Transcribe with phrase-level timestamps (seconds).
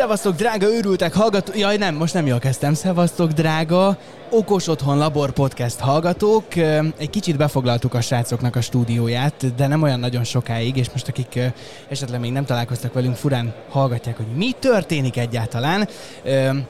[0.00, 1.52] Szevasztok, drága őrültek hallgató...
[1.56, 2.74] Jaj, nem, most nem jól kezdtem.
[2.74, 3.98] Szevasztok, drága
[4.30, 6.56] Okos Otthon Labor Podcast hallgatók.
[6.96, 11.38] Egy kicsit befoglaltuk a srácoknak a stúdióját, de nem olyan nagyon sokáig, és most akik
[11.88, 15.88] esetleg még nem találkoztak velünk, furán hallgatják, hogy mi történik egyáltalán.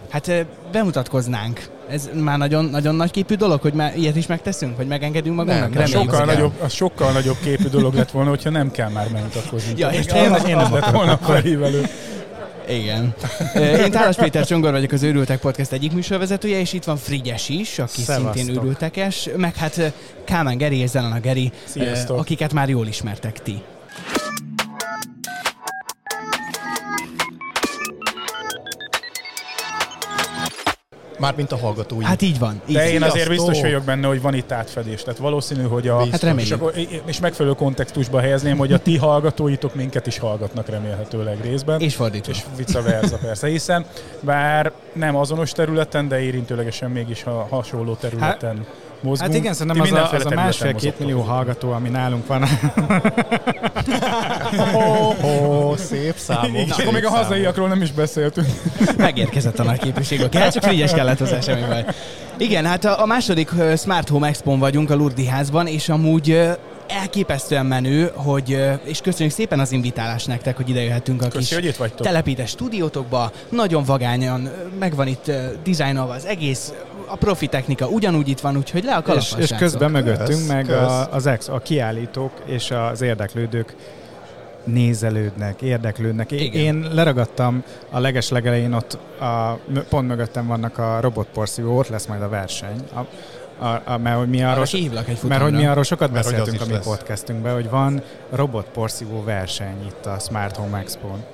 [0.09, 1.69] Hát bemutatkoznánk.
[1.89, 5.75] Ez már nagyon, nagyon nagy képű dolog, hogy már ilyet is megteszünk, hogy megengedünk magunknak?
[5.75, 9.73] Nem, sokkal, nagyobb, az sokkal nagyobb képű dolog lett volna, hogyha nem kell már megmutatkozni.
[9.77, 11.89] Ja, és én, én, én nem lett volna felhívelő.
[12.71, 13.15] Igen.
[13.55, 17.79] Én Tálas Péter Csongor vagyok, az Őrültek Podcast egyik műsorvezetője, és itt van Frigyes is,
[17.79, 18.37] aki Szevasztok.
[18.37, 19.93] szintén őrültekes, meg hát
[20.25, 22.19] Kálmán Geri és Zelena Geri, Sziasztok.
[22.19, 23.63] akiket már jól ismertek ti.
[31.21, 32.05] Mármint a hallgatói.
[32.05, 32.61] Hát így van.
[32.67, 32.77] Így.
[32.77, 35.03] De én azért biztos vagyok benne, hogy van itt átfedés.
[35.03, 35.99] Tehát valószínű, hogy a...
[36.11, 36.47] Hát reméljük.
[36.47, 36.73] És, akkor,
[37.05, 41.81] és megfelelő kontextusba helyezném, hogy a ti hallgatóitok minket is hallgatnak remélhetőleg részben.
[41.81, 42.33] És fordítva.
[42.33, 43.87] És vice versa persze, hiszen
[44.21, 48.57] bár nem azonos területen, de érintőlegesen mégis a hasonló területen.
[48.57, 48.67] Hát,
[49.03, 49.31] mozgunk.
[49.33, 52.43] Hát igen, szerintem az a, az a másfél-két millió hallgató, ami nálunk van.
[54.75, 56.55] oh, oh, szép számom.
[56.55, 58.47] És akkor még a hazaiakról nem is beszéltünk.
[58.97, 61.87] Megérkezett a nagy képviség, oké, hát csak frigyes kellett az eseményben.
[62.37, 66.39] Igen, hát a, a második Smart Home Expo vagyunk a Lurdi házban, és amúgy
[66.87, 71.55] elképesztően menő, hogy, és köszönjük szépen az invitálást nektek, hogy ide jöhetünk a Köszi, kis
[71.55, 72.07] hogy itt vagytok.
[72.07, 73.33] telepítés stúdiótokba.
[73.49, 75.31] Nagyon vagányan, megvan itt
[75.65, 76.73] dizájnolva az egész,
[77.11, 81.13] a profi technika ugyanúgy itt van, úgyhogy le a És, és közben mögöttünk meg a,
[81.13, 83.75] az ex, a kiállítók és az érdeklődők
[84.65, 86.33] nézelődnek, érdeklődnek.
[86.33, 86.63] Igen.
[86.63, 92.23] Én leragadtam a leges legelején, ott a, pont mögöttem vannak a robotporszívó, ott lesz majd
[92.23, 92.81] a verseny.
[92.95, 93.07] A,
[93.65, 96.65] a, a, mert, hogy mi arról, egy mert hogy mi arról sokat mert beszéltünk a
[96.67, 101.25] mi podcastünkben, hogy van robotporszívó verseny itt a Smart Home Expo-n.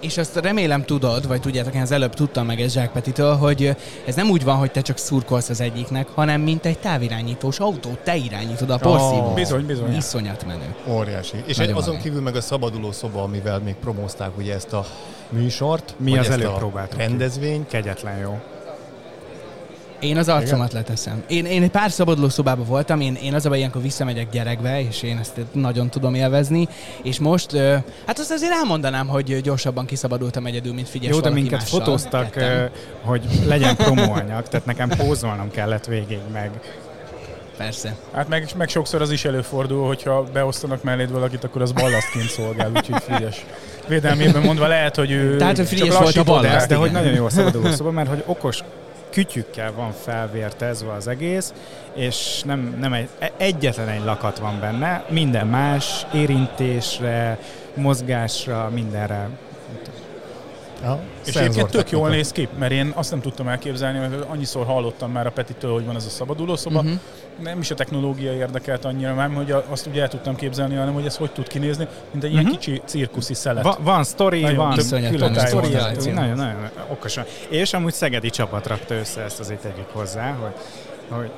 [0.00, 3.76] És azt remélem tudod, vagy tudjátok, én az előbb tudtam meg ez Zsák Petitől, hogy
[4.06, 7.90] ez nem úgy van, hogy te csak szurkolsz az egyiknek, hanem mint egy távirányítós autó,
[8.04, 9.28] te irányítod a porszívót.
[9.28, 9.96] Oh, bizony, bizony.
[9.96, 10.74] Iszonyat menő.
[10.88, 11.36] Óriási.
[11.46, 12.02] És Nagyon azon menő.
[12.04, 14.86] kívül meg a szabaduló szoba, amivel még promózták ugye ezt a
[15.28, 15.94] műsort.
[15.96, 17.00] Mi az előbb próbáltunk.
[17.00, 17.66] Rendezvény.
[17.66, 18.38] Kegyetlen jó.
[20.00, 20.82] Én az arcomat Igen?
[20.82, 21.22] leteszem.
[21.28, 25.02] Én, én egy pár szabaduló szobában voltam, én, én az a ilyenkor visszamegyek gyerekbe, és
[25.02, 26.68] én ezt nagyon tudom élvezni,
[27.02, 27.56] és most,
[28.06, 31.78] hát azt azért elmondanám, hogy gyorsabban kiszabadultam egyedül, mint figyelj Jó, de minket mással.
[31.78, 32.68] fotóztak, tettem.
[33.02, 36.50] hogy legyen promóanyag, tehát nekem pózolnom kellett végig meg.
[37.56, 37.96] Persze.
[38.12, 42.70] Hát meg, meg sokszor az is előfordul, hogyha beosztanak melléd valakit, akkor az ballasztként szolgál,
[42.76, 43.44] úgyhogy frigyes.
[43.88, 47.24] Védelmében mondva lehet, hogy ő Tehát, hogy frigyes volt a ballaszt, de hogy nagyon jó
[47.24, 48.58] a szabaduló szoba, mert hogy okos
[49.10, 51.52] kütyükkel van felvértezve az egész,
[51.94, 57.38] és nem, nem egy, egyetlen egy lakat van benne, minden más, érintésre,
[57.74, 59.28] mozgásra, mindenre.
[60.82, 64.66] Ja, és egyébként tök jól néz ki, mert én azt nem tudtam elképzelni, mert annyiszor
[64.66, 66.98] hallottam már a Petitől, hogy van ez a szabadulószoba, uh-huh.
[67.42, 71.06] nem is a technológia érdekelt annyira, nem, hogy azt ugye el tudtam képzelni, hanem hogy
[71.06, 72.32] ez hogy tud kinézni, mint egy uh-huh.
[72.32, 72.52] ilyen mhm.
[72.52, 73.64] kicsi cirkuszi szelet.
[73.64, 75.68] Va- van sztori, nagyon van sztori,
[76.12, 77.24] nagyon, nagyon okosan.
[77.48, 80.52] És amúgy Szegedi csapat rakta össze ezt azért tegyük hozzá, hogy,
[81.08, 81.30] hogy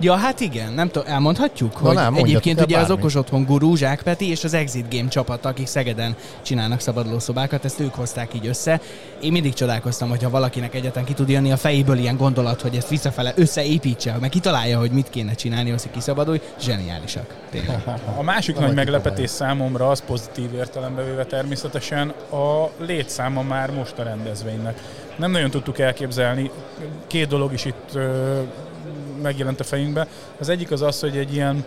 [0.00, 2.92] Ja, hát igen, nem tudom, elmondhatjuk, Na, hogy nem, egyébként ugye bármi.
[2.92, 7.64] az Okos Otthon gurú, Zsák Peti és az Exit Game csapat, akik Szegeden csinálnak szabadulószobákat,
[7.64, 8.80] ezt ők hozták így össze.
[9.20, 12.88] Én mindig csodálkoztam, hogyha valakinek egyetlen ki tud jönni a fejéből ilyen gondolat, hogy ezt
[12.88, 17.34] visszafele összeépítse, meg kitalálja, hogy mit kéne csinálni, hogy kiszabadulj, zseniálisak.
[17.50, 17.82] Tényleg.
[18.18, 24.02] A másik nagy meglepetés számomra az pozitív értelembe véve természetesen a létszáma már most a
[24.02, 24.80] rendezvénynek.
[25.16, 26.50] Nem nagyon tudtuk elképzelni,
[27.06, 27.98] két dolog is itt
[29.22, 30.06] megjelent a fejünkbe.
[30.38, 31.64] Az egyik az az, hogy egy ilyen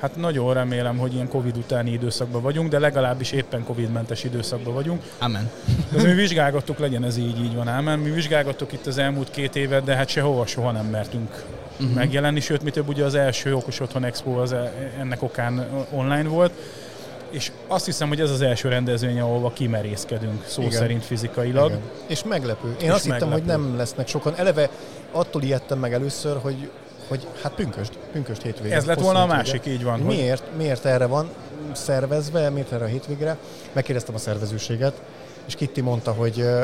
[0.00, 5.02] Hát nagyon remélem, hogy ilyen Covid utáni időszakban vagyunk, de legalábbis éppen Covid-mentes időszakban vagyunk.
[5.18, 5.50] Amen.
[5.96, 7.98] Ez mi vizsgálgattuk, legyen ez így, így van, amen.
[7.98, 11.44] Mi vizsgálgattuk itt az elmúlt két évet, de hát sehova soha nem mertünk
[11.80, 11.94] uh-huh.
[11.94, 16.28] megjelenni, sőt, mi több ugye az első Okos Otthon Expo az e- ennek okán online
[16.28, 16.52] volt,
[17.30, 20.72] és azt hiszem, hogy ez az első rendezvény, ahova kimerészkedünk, szó Igen.
[20.72, 21.70] szerint fizikailag.
[21.70, 21.80] Igen.
[22.06, 22.68] És meglepő.
[22.68, 23.34] Én és azt meglepő.
[23.34, 24.34] hittem, hogy nem lesznek sokan.
[24.36, 24.70] Eleve
[25.12, 26.70] attól ijedtem meg először, hogy
[27.08, 28.74] hogy hát pünköst, pünköst hétvége.
[28.74, 30.00] Ez lett volna a másik, így van.
[30.00, 30.56] Miért, hogy...
[30.56, 31.28] miért erre van
[31.72, 33.36] szervezve, miért erre a hétvégre?
[33.72, 35.02] Megkérdeztem a szervezőséget,
[35.46, 36.62] és Kitti mondta, hogy ö,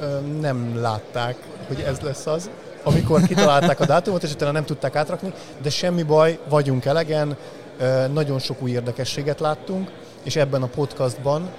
[0.00, 1.36] ö, nem látták,
[1.66, 2.50] hogy ez lesz az,
[2.82, 5.32] amikor kitalálták a dátumot, és utána nem tudták átrakni,
[5.62, 7.36] de semmi baj, vagyunk elegen,
[7.78, 9.90] ö, nagyon sok új érdekességet láttunk,
[10.22, 11.50] és ebben a podcastban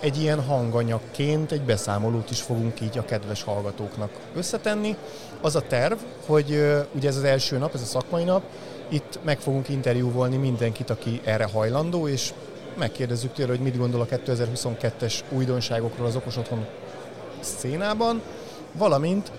[0.00, 4.96] egy ilyen hanganyagként egy beszámolót is fogunk így a kedves hallgatóknak összetenni.
[5.42, 6.50] Az a terv, hogy
[6.94, 8.42] ugye ez az első nap, ez a szakmai nap,
[8.88, 12.32] itt meg fogunk interjúvolni mindenkit, aki erre hajlandó, és
[12.78, 16.66] megkérdezzük tőle, hogy mit gondol a 2022-es újdonságokról az okos otthon
[17.40, 18.22] szénában,
[18.72, 19.32] valamint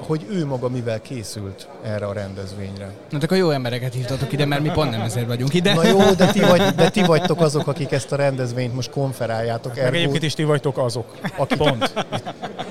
[0.00, 2.90] hogy ő maga mivel készült erre a rendezvényre.
[3.10, 5.74] Na, akkor jó embereket hívtatok ide, mert mi pont nem ezért vagyunk ide.
[5.74, 9.78] Na jó, de ti, vagy, de ti vagytok azok, akik ezt a rendezvényt most konferáljátok.
[9.78, 11.16] Hát, egyébként is ti vagytok azok.
[11.36, 11.92] Akik pont.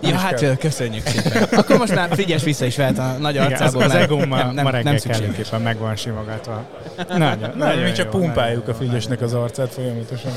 [0.01, 1.43] Ja, hát köszönjük szépen.
[1.51, 3.81] Akkor most már figyelj vissza is vehet a nagy arcából.
[3.81, 6.63] Az, az egóm ma, nem, nem, ma reggel kellőképpen meg van simogatva.
[7.09, 10.31] Nagyon, nagyon mi csak pumpáljuk a Figyesnek az arcát folyamatosan.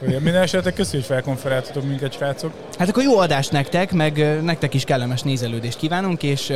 [0.00, 2.52] Minden esetre köszönjük, hogy felkonferáltatok minket, srácok.
[2.78, 6.52] Hát akkor jó adást nektek, meg nektek is kellemes nézelődést kívánunk, és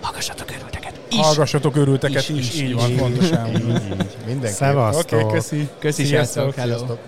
[0.00, 0.92] hallgassatok örülteket.
[1.10, 1.18] Is.
[1.18, 3.48] Hallgassatok örülteket is, is, is, így is, van, így, pontosan.
[3.48, 4.56] Így, így, Mindenki.
[4.56, 5.04] Szevasztok.
[5.04, 5.68] Oké, okay, köszi.
[5.78, 6.54] Köszi, sziasztok.
[6.54, 6.76] Hello.
[6.76, 6.98] Sziasztok.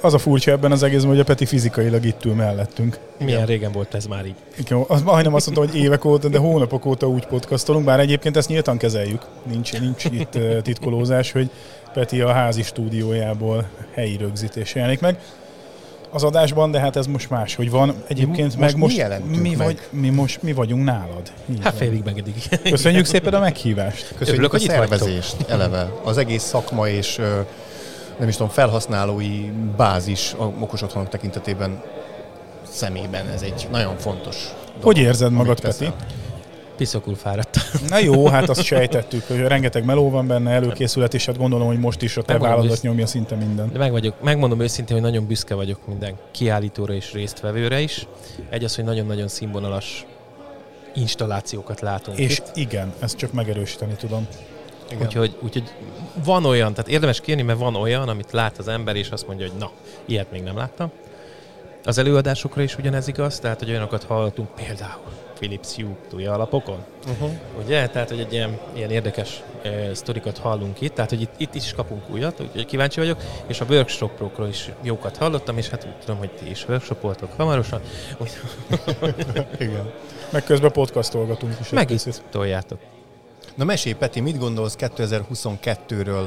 [0.00, 2.98] az a furcsa ebben az egészben, hogy a Peti fizikailag itt ül mellettünk.
[3.18, 3.46] Milyen Igen.
[3.46, 4.34] régen volt ez már így?
[4.58, 8.36] Igen, az majdnem azt mondtam, hogy évek óta, de hónapok óta úgy podcastolunk, bár egyébként
[8.36, 9.22] ezt nyíltan kezeljük.
[9.42, 11.50] Nincs, nincs itt titkolózás, hogy
[11.92, 15.18] Peti a házi stúdiójából helyi rögzítés jelenik meg
[16.12, 17.94] az adásban, de hát ez most más, hogy van.
[18.06, 21.32] Egyébként most meg most mi, mi, vagy, mi, most, mi vagyunk nálad.
[21.50, 22.34] Így hát félig megedig.
[22.62, 24.14] Köszönjük szépen a meghívást.
[24.16, 25.92] Köszönjük Örülök, a szervezést eleve.
[26.04, 27.20] Az egész szakma és
[28.18, 31.82] nem is tudom, felhasználói bázis a okos otthonok tekintetében
[32.70, 34.36] szemében ez egy nagyon fontos
[34.66, 35.92] dolog, Hogy érzed magad, Peti?
[36.82, 37.58] Piszokul fáradt.
[37.88, 41.78] Na jó, hát azt sejtettük, hogy rengeteg meló van benne, előkészület, és hát gondolom, hogy
[41.78, 43.72] most is a te vállalat nyomja szinte minden.
[43.72, 48.06] De meg vagyok, megmondom őszintén, hogy nagyon büszke vagyok minden kiállítóra és résztvevőre is.
[48.50, 50.06] Egy az, hogy nagyon-nagyon színvonalas
[50.94, 52.50] installációkat látunk És itt.
[52.54, 54.26] igen, ezt csak megerősíteni tudom.
[54.90, 55.06] Igen.
[55.06, 55.70] Úgyhogy, úgyhogy
[56.24, 59.46] van olyan, tehát érdemes kérni, mert van olyan, amit lát az ember, és azt mondja,
[59.48, 59.70] hogy na,
[60.04, 60.90] ilyet még nem láttam.
[61.84, 65.76] Az előadásokra is ugyanez igaz, tehát hogy olyanokat hallottunk például Philips
[66.10, 66.84] Hue alapokon.
[67.08, 67.30] Uh-huh.
[67.64, 67.88] Ugye?
[67.88, 71.72] Tehát, hogy egy ilyen, ilyen érdekes e, sztorikat hallunk itt, tehát, hogy itt, itt is
[71.72, 76.16] kapunk újat, úgyhogy kíváncsi vagyok, és a workshopokról is jókat hallottam, és hát úgy tudom,
[76.16, 77.80] hogy ti is workshopoltok hamarosan.
[78.18, 78.30] Úgy...
[79.58, 79.90] Igen.
[80.30, 81.68] Meg közben podcastolgatunk is.
[81.68, 82.78] Meg itt toljátok.
[83.54, 86.26] Na mesélj, Peti, mit gondolsz 2022-ről?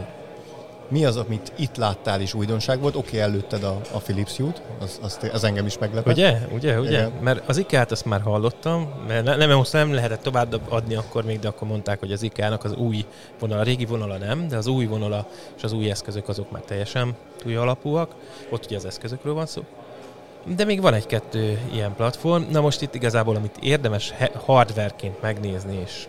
[0.88, 2.96] Mi az, amit itt láttál is újdonság volt?
[2.96, 6.14] Oké, okay, előtted a, a Philips Hue-t, az, az, az engem is meglepett.
[6.14, 6.90] Ugye, ugye, ugye?
[6.90, 7.12] Igen.
[7.22, 11.40] Mert az IKEA-t azt már hallottam, mert nem, most nem lehetett tovább adni akkor még,
[11.40, 13.06] de akkor mondták, hogy az IKEA-nak az új
[13.40, 15.28] vonala, a régi vonala nem, de az új vonala
[15.58, 17.16] és az új eszközök azok már teljesen
[17.46, 18.16] új alapúak.
[18.50, 19.64] Ott ugye az eszközökről van szó.
[20.56, 22.44] De még van egy-kettő ilyen platform.
[22.50, 24.14] Na most itt igazából, amit érdemes
[24.46, 26.08] hardwareként megnézni és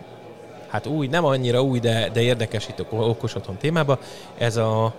[0.67, 3.99] hát új, nem annyira új, de, de érdekes itt okos otthon témába.
[4.37, 4.93] Ez a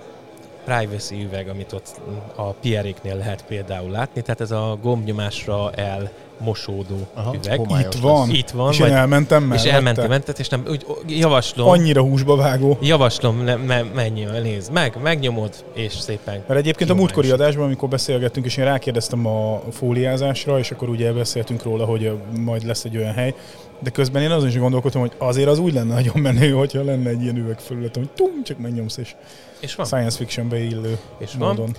[0.64, 2.00] privacy üveg, amit ott
[2.34, 7.60] a Pierre-éknél lehet például látni, tehát ez a gombnyomásra el mosódó Aha, üveg.
[7.60, 8.30] Itt van.
[8.30, 8.72] Itt van.
[8.72, 9.68] És vagy, én elmentem mellette.
[9.68, 11.68] És elmentem mentet, és nem, úgy javaslom.
[11.68, 12.78] Annyira húsba vágó.
[12.80, 16.42] Javaslom, ne, me, menj, nézd meg, megnyomod, és szépen.
[16.46, 21.12] Mert egyébként a múltkori adásban, amikor beszélgettünk, és én rákérdeztem a fóliázásra, és akkor ugye
[21.12, 23.34] beszéltünk róla, hogy majd lesz egy olyan hely,
[23.80, 27.10] de közben én azon is gondolkodtam, hogy azért az úgy lenne nagyon menő, hogyha lenne
[27.10, 29.14] egy ilyen üvegfelület, hogy tum, csak megnyomsz, és,
[29.60, 29.86] és van.
[29.86, 31.56] science fictionbe illő és módon.
[31.56, 31.74] Van.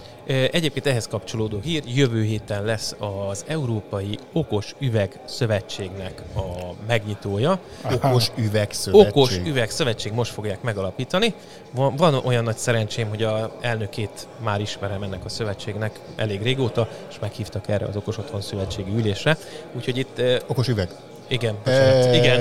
[0.52, 2.96] Egyébként ehhez kapcsolódó hír, jövő héten lesz
[3.30, 6.40] az Európai Okos Üveg Szövetségnek a
[6.88, 7.60] megnyitója.
[7.82, 7.96] Aha.
[7.96, 9.10] Okos Üveg Szövetség.
[9.10, 11.34] Okos Üveg Szövetség most fogják megalapítani.
[11.72, 16.90] Van, van olyan nagy szerencsém, hogy a elnökét már ismerem ennek a szövetségnek elég régóta,
[17.10, 19.38] és meghívtak erre az Okos Otthon Szövetségi ülésre.
[19.76, 20.22] Úgyhogy itt...
[20.48, 20.90] Okos üveg.
[21.30, 22.16] Igen, bocsánat.
[22.16, 22.40] Igen.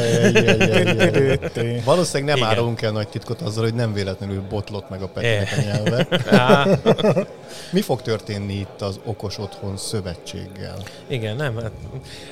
[1.85, 5.61] Valószínűleg nem árulunk el nagy titkot azzal, hogy nem véletlenül botlott meg a Petinek a
[5.61, 6.07] nyelve.
[7.73, 10.83] Mi fog történni itt az Okos Otthon Szövetséggel?
[11.07, 11.71] Igen, nem, hát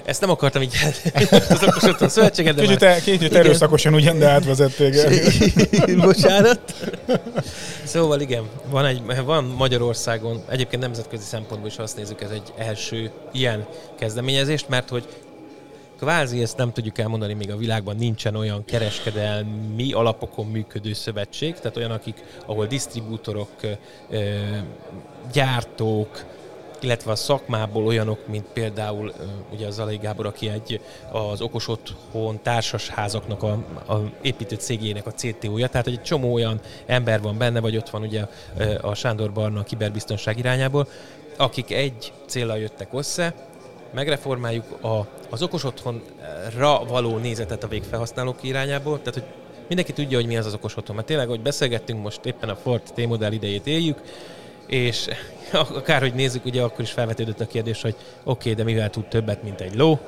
[0.04, 0.74] ezt nem akartam így
[1.48, 3.00] az Okos Otthon Szövetséggel, de kicsit, már...
[3.02, 4.94] kicsit erőszakosan ugyan, de átvezették
[5.96, 6.60] Bocsánat.
[7.84, 13.10] Szóval igen, van, egy, van Magyarországon, egyébként nemzetközi szempontból is azt nézzük, ez egy első
[13.32, 13.66] ilyen
[13.98, 15.06] kezdeményezést, mert hogy
[15.98, 21.76] kvázi ezt nem tudjuk elmondani, még a világban nincsen olyan kereskedelmi alapokon működő szövetség, tehát
[21.76, 23.50] olyan, akik, ahol disztribútorok,
[25.32, 26.24] gyártók,
[26.80, 29.12] illetve a szakmából olyanok, mint például
[29.52, 30.80] ugye az Zalai Gábor, aki egy
[31.12, 33.52] az Okos Otthon társasházaknak a,
[33.92, 38.02] a építő cégének a CTO-ja, tehát egy csomó olyan ember van benne, vagy ott van
[38.02, 38.26] ugye
[38.80, 40.88] a Sándor Barna a kiberbiztonság irányából,
[41.36, 43.34] akik egy célra jöttek össze,
[43.94, 49.24] megreformáljuk a, az okos otthonra való nézetet a végfelhasználók irányából, tehát hogy
[49.68, 50.96] mindenki tudja, hogy mi az az okos otthon.
[50.96, 54.00] Mert tényleg, hogy beszélgettünk most éppen a Ford T-modell idejét éljük,
[54.66, 55.06] és
[55.52, 59.42] akárhogy nézzük, ugye akkor is felvetődött a kérdés, hogy oké, okay, de mivel tud többet,
[59.42, 59.98] mint egy ló?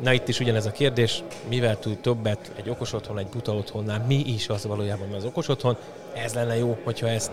[0.00, 4.04] Na itt is ugyanez a kérdés, mivel tud többet egy okos otthon, egy buta otthonnál,
[4.06, 5.76] mi is az valójában az okos otthon?
[6.14, 7.30] Ez lenne jó, hogyha ezt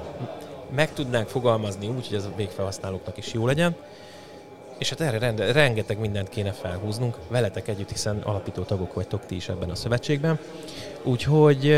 [0.75, 3.75] meg tudnánk fogalmazni úgy, hogy ez a végfelhasználóknak is jó legyen,
[4.77, 9.35] és hát erre rende, rengeteg mindent kéne felhúznunk, veletek együtt, hiszen alapító tagok vagytok ti
[9.35, 10.39] is ebben a szövetségben.
[11.03, 11.69] Úgyhogy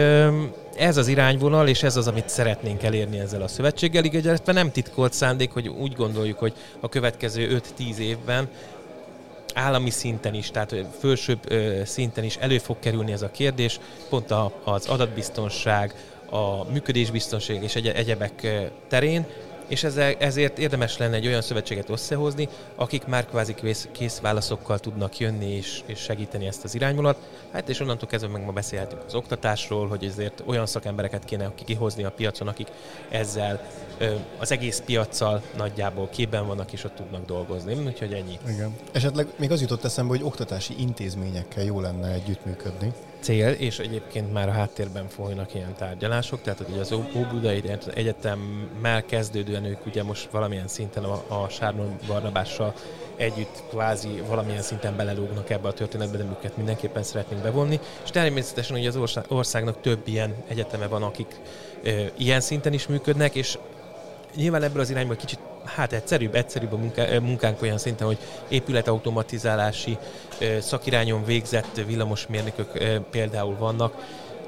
[0.76, 5.14] ez az irányvonal, és ez az, amit szeretnénk elérni ezzel a szövetséggel, illetve nem titkolt
[5.14, 8.50] szándék, hogy úgy gondoljuk, hogy a következő 5-10 évben
[9.54, 11.54] állami szinten is, tehát fölsőbb
[11.86, 15.94] szinten is elő fog kerülni ez a kérdés, pont az adatbiztonság,
[16.30, 18.48] a működésbiztonság és egyebek
[18.88, 19.26] terén,
[19.68, 19.84] és
[20.18, 25.56] ezért érdemes lenne egy olyan szövetséget összehozni, akik már kvázi kész, kész válaszokkal tudnak jönni
[25.56, 27.18] és, és segíteni ezt az irányvonalat.
[27.52, 32.04] Hát és onnantól kezdve meg ma beszélhetünk az oktatásról, hogy ezért olyan szakembereket kéne kihozni
[32.04, 32.68] a piacon, akik
[33.10, 33.68] ezzel
[34.38, 37.74] az egész piaccal nagyjából képben vannak és ott tudnak dolgozni.
[37.86, 38.38] Úgyhogy ennyi.
[38.48, 38.76] Igen.
[38.92, 44.48] Esetleg még az jutott eszembe, hogy oktatási intézményekkel jó lenne együttműködni cél, és egyébként már
[44.48, 47.64] a háttérben folynak ilyen tárgyalások, tehát hogy az Óbudai
[47.94, 52.74] Egyetemmel kezdődően ők ugye most valamilyen szinten a, a Sárnon Barnabással
[53.16, 57.80] együtt kvázi valamilyen szinten belelógnak ebbe a történetbe, de őket mindenképpen szeretnénk bevonni.
[58.04, 61.36] És természetesen ugye az országnak több ilyen egyeteme van, akik
[61.84, 63.58] ö, ilyen szinten is működnek, és
[64.38, 68.18] nyilván ebből az irányból kicsit hát egyszerűbb, egyszerűbb a munká, munkánk olyan szinten, hogy
[68.48, 69.98] épületautomatizálási
[70.60, 73.94] szakirányon végzett villamosmérnökök például vannak,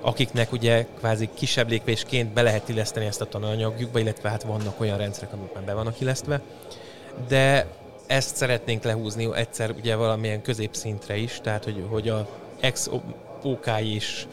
[0.02, 4.98] akiknek ugye kvázi kisebb lépésként be lehet illeszteni ezt a tananyagjukba, illetve hát vannak olyan
[4.98, 6.42] rendszerek, amik már be vannak illesztve,
[7.28, 7.66] de
[8.08, 12.28] ezt szeretnénk lehúzni egyszer ugye valamilyen középszintre is, tehát hogy, hogy a
[12.60, 12.90] ex
[13.44, 14.28] OK is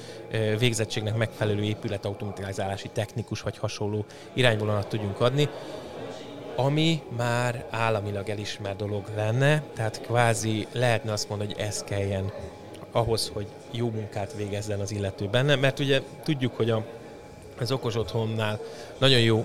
[0.59, 5.49] végzettségnek megfelelő épületautomatizálási technikus vagy hasonló irányvonalat tudjunk adni,
[6.57, 12.33] ami már államilag elismert dolog lenne, tehát kvázi lehetne azt mondani, hogy ez kelljen
[12.93, 16.85] ahhoz, hogy jó munkát végezzen az illető benne, mert ugye tudjuk, hogy a,
[17.61, 18.61] az okos otthonnál
[18.99, 19.45] nagyon jó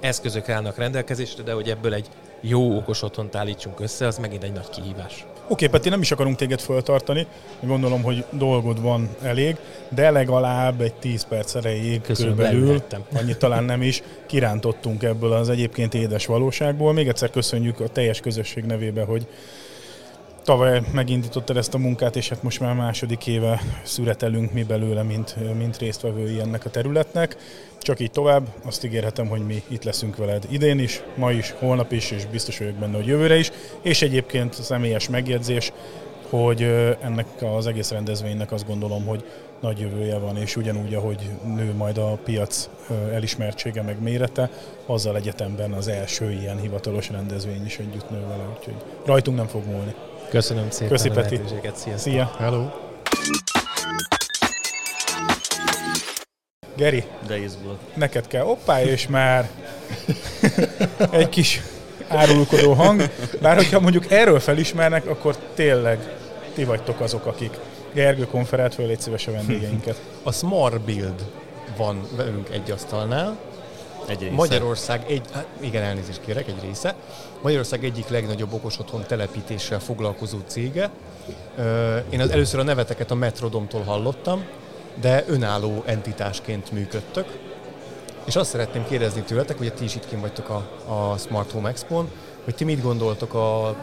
[0.00, 2.08] eszközök állnak rendelkezésre, de hogy ebből egy
[2.40, 5.24] jó okos otthont állítsunk össze, az megint egy nagy kihívás.
[5.48, 7.26] Oké, Peti, nem is akarunk téged föltartani,
[7.60, 9.56] gondolom, hogy dolgod van elég,
[9.88, 12.82] de legalább egy 10 perc erejéig Köszönöm, körülbelül,
[13.20, 16.92] annyit talán nem is, kirántottunk ebből az egyébként édes valóságból.
[16.92, 19.26] Még egyszer köszönjük a teljes közösség nevébe, hogy
[20.44, 25.36] tavaly megindítottad ezt a munkát, és hát most már második éve szüretelünk mi belőle, mint,
[25.56, 27.36] mint résztvevői ennek a területnek.
[27.78, 31.92] Csak így tovább, azt ígérhetem, hogy mi itt leszünk veled idén is, ma is, holnap
[31.92, 33.50] is, és biztos vagyok benne, hogy jövőre is.
[33.82, 35.72] És egyébként személyes megjegyzés,
[36.30, 36.62] hogy
[37.02, 39.24] ennek az egész rendezvénynek azt gondolom, hogy
[39.60, 42.68] nagy jövője van, és ugyanúgy, ahogy nő majd a piac
[43.12, 44.50] elismertsége meg mérete,
[44.86, 48.74] azzal egyetemben az első ilyen hivatalos rendezvény is együtt nő vele, úgyhogy
[49.04, 49.94] rajtunk nem fog múlni.
[50.28, 51.40] Köszönöm szépen Köszi, a Peti.
[51.74, 51.98] Sziasztok.
[51.98, 52.34] Szia.
[52.38, 52.66] Hello.
[56.76, 57.04] Geri.
[57.26, 57.78] De izgulok.
[57.94, 58.44] Neked kell.
[58.44, 59.50] Oppá, és már
[61.10, 61.62] egy kis
[62.08, 63.10] árulkodó hang.
[63.40, 65.98] Bár hogyha mondjuk erről felismernek, akkor tényleg
[66.54, 67.58] ti vagytok azok, akik.
[67.92, 70.00] Gergő konferált föl, légy szíves a vendégeinket.
[70.22, 71.24] A Smart Build
[71.76, 73.36] van velünk egy asztalnál.
[74.06, 74.34] Egy része.
[74.34, 76.94] Magyarország egy, hát igen, elnézést kérek, egy része.
[77.42, 80.90] Magyarország egyik legnagyobb okos otthon telepítéssel foglalkozó cége.
[82.10, 84.44] Én az először a neveteket a Metrodomtól hallottam,
[85.00, 87.26] de önálló entitásként működtök.
[88.24, 90.54] És azt szeretném kérdezni tőletek, hogy ti is itt vagytok a,
[90.92, 92.10] a Smart Home Expo-n,
[92.44, 93.76] hogy ti mit gondoltok a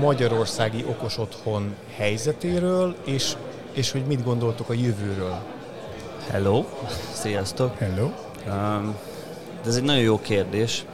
[0.00, 3.36] magyarországi okos otthon helyzetéről, és,
[3.72, 5.38] és hogy mit gondoltok a jövőről?
[6.30, 6.64] Hello,
[7.12, 7.78] sziasztok!
[7.78, 8.10] Hello!
[8.46, 8.96] Um,
[9.62, 10.84] de ez egy nagyon jó kérdés.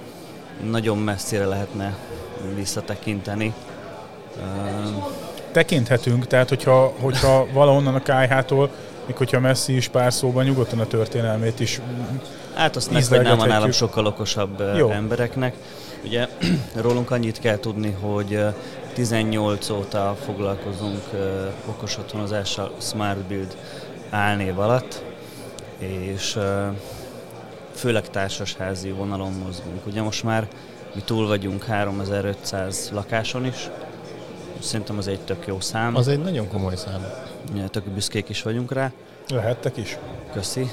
[0.70, 1.96] Nagyon messzire lehetne
[2.54, 3.54] visszatekinteni.
[5.52, 8.70] Tekinthetünk, tehát hogyha, hogyha valahonnan a KH-tól
[9.06, 11.80] még hogyha Messi is pár szóban nyugodtan a történelmét is
[12.54, 14.90] Hát azt meg, hogy nem van nálam sokkal okosabb Jó.
[14.90, 15.54] embereknek.
[16.04, 16.28] Ugye
[16.84, 18.44] rólunk annyit kell tudni, hogy
[18.92, 21.02] 18 óta foglalkozunk
[21.66, 23.56] okos otthonozással Smart Build
[24.10, 25.02] álnév alatt,
[25.78, 26.38] és
[27.76, 29.86] főleg társasházi vonalon mozgunk.
[29.86, 30.48] Ugye most már
[30.94, 33.68] mi túl vagyunk 3500 lakáson is,
[34.58, 35.96] szerintem az egy tök jó szám.
[35.96, 37.06] Az egy nagyon komoly szám.
[37.70, 38.92] Tök büszkék is vagyunk rá.
[39.28, 39.98] Lehettek is.
[40.32, 40.70] Köszi.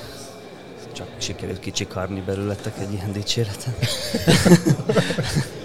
[0.92, 3.76] Csak sikerült kicsikarni belőletek egy ilyen dicséretet.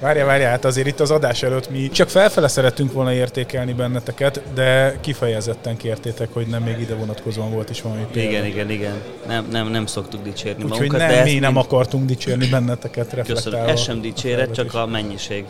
[0.00, 4.42] Várja, várja, hát azért itt az adás előtt mi csak felfele szerettünk volna értékelni benneteket,
[4.54, 8.30] de kifejezetten kértétek, hogy nem még ide vonatkozóan volt is valami példa.
[8.30, 9.02] Igen, igen, igen.
[9.26, 10.98] Nem, nem, nem szoktuk dicsérni Úgyhogy magunkat.
[10.98, 11.64] nem, de mi nem mind...
[11.64, 13.50] akartunk dicsérni benneteket reflektálva.
[13.50, 13.68] Köszönöm.
[13.68, 15.44] Ez sem dicséret, csak a mennyiség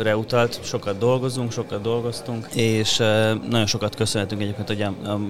[0.00, 2.96] re utalt, sokat dolgozunk, sokat dolgoztunk, és
[3.48, 4.86] nagyon sokat köszönhetünk egyébként, hogy,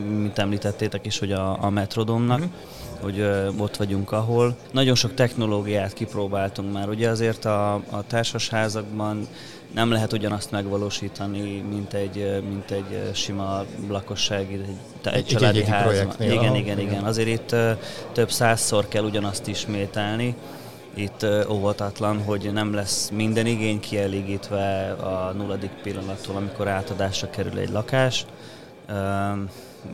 [0.09, 2.53] mint említettétek is, hogy a, a Metrodomnak, uh-huh
[3.01, 4.57] hogy ott vagyunk, ahol.
[4.73, 9.29] Nagyon sok technológiát kipróbáltunk már, ugye azért a, a társasházakban
[9.75, 16.15] nem lehet ugyanazt megvalósítani, mint egy, mint egy sima lakossági, egy, egy családi házban.
[16.19, 17.05] Igen, igen, igen, igen.
[17.05, 17.57] Azért itt
[18.13, 20.35] több százszor kell ugyanazt ismételni,
[20.97, 27.71] itt óvatatlan, hogy nem lesz minden igény kielégítve a nulladik pillanattól, amikor átadásra kerül egy
[27.71, 28.27] lakás,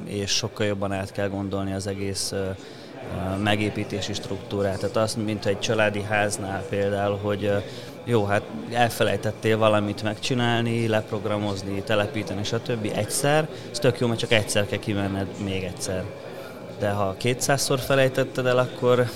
[0.05, 2.35] és sokkal jobban át kell gondolni az egész
[3.43, 4.79] megépítési struktúrát.
[4.79, 7.53] Tehát azt, mint egy családi háznál például, hogy
[8.05, 8.43] jó, hát
[8.73, 12.91] elfelejtettél valamit megcsinálni, leprogramozni, telepíteni, stb.
[12.95, 16.05] egyszer, ez tök jó, mert csak egyszer kell kimenned még egyszer.
[16.79, 19.11] De ha kétszázszor felejtetted el, akkor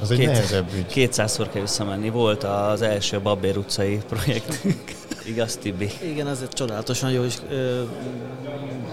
[0.00, 1.10] az egy két, nehezebb ügy.
[1.10, 2.10] 200-szor kell visszamenni.
[2.10, 4.82] Volt az első Babér utcai projektünk.
[5.26, 5.90] Igaz, Tibi?
[6.12, 7.82] Igen, az egy csodálatosan jó és ö,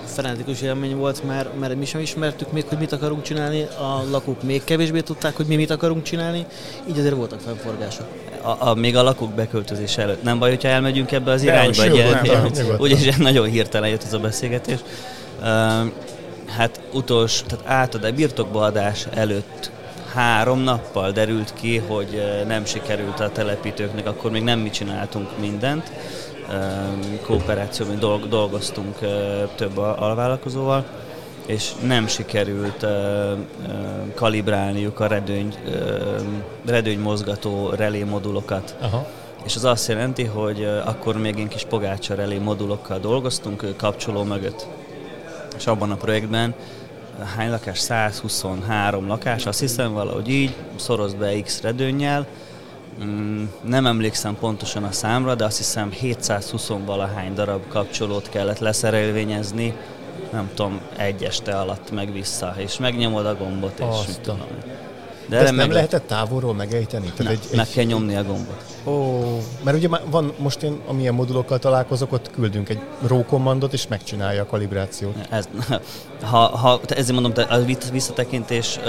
[0.06, 4.44] frenetikus élmény volt, mert, mert mi sem ismertük még, hogy mit akarunk csinálni, a lakók
[4.44, 6.46] még kevésbé tudták, hogy mi mit akarunk csinálni,
[6.90, 8.06] így azért voltak felforgások.
[8.42, 10.24] A, a, még a lakók beköltözés előtt.
[10.24, 11.84] Nem baj, hogyha elmegyünk ebbe az irányba?
[12.78, 14.80] Úgyis nagyon hirtelen jött ez a beszélgetés.
[15.40, 15.46] Uh,
[16.48, 19.72] hát utolsó, tehát átad, birtokba adás előtt
[20.14, 25.92] három nappal derült ki, hogy nem sikerült a telepítőknek, akkor még nem mi csináltunk mindent.
[27.26, 28.98] Kooperációban dolgoztunk
[29.56, 30.86] több alvállalkozóval,
[31.46, 32.86] és nem sikerült
[34.16, 35.56] kalibrálniuk a redőny,
[36.66, 38.76] redőny mozgató relé modulokat.
[38.82, 39.08] Aha.
[39.46, 44.68] És az azt jelenti, hogy akkor még én kis pogácsa relé modulokkal dolgoztunk kapcsoló mögött.
[45.58, 46.54] És abban a projektben
[47.26, 47.80] hány lakás?
[47.80, 52.28] 123 lakás, azt hiszem valahogy így, szorozd be X redőnnyel,
[53.04, 59.74] mm, nem emlékszem pontosan a számra, de azt hiszem 720 valahány darab kapcsolót kellett leszerelvényezni,
[60.32, 64.40] nem tudom, egy este alatt meg vissza, és megnyomod a gombot, és mit tudom.
[65.30, 67.12] De ezt nem meg lehetett távolról megejteni?
[67.16, 67.58] Tehát egy, egy...
[67.58, 68.64] meg kell nyomni a gombot.
[68.86, 69.20] Ó,
[69.64, 74.42] mert ugye van, most én amilyen modulokkal találkozok, ott küldünk egy raw commandot, és megcsinálja
[74.42, 75.16] a kalibrációt.
[75.30, 75.48] Ez,
[76.32, 77.58] ha, ha, ezért mondom, a
[77.92, 78.80] visszatekintés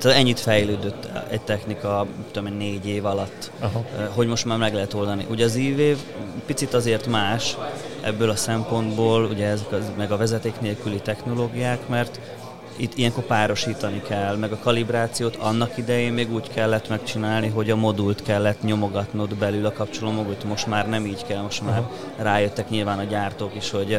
[0.00, 3.84] tehát ennyit fejlődött egy technika, tudom négy év alatt, Aha.
[4.14, 5.26] hogy most már meg lehet oldani.
[5.30, 5.96] Ugye az ívév
[6.46, 7.56] picit azért más
[8.00, 12.20] ebből a szempontból, ugye ezek az, meg a vezeték nélküli technológiák, mert
[12.80, 17.76] itt ilyenkor párosítani kell, meg a kalibrációt annak idején még úgy kellett megcsinálni, hogy a
[17.76, 20.44] modult kellett nyomogatnod belül a kapcsoló modult.
[20.44, 21.82] Most már nem így kell, most már
[22.16, 23.98] rájöttek nyilván a gyártók is, hogy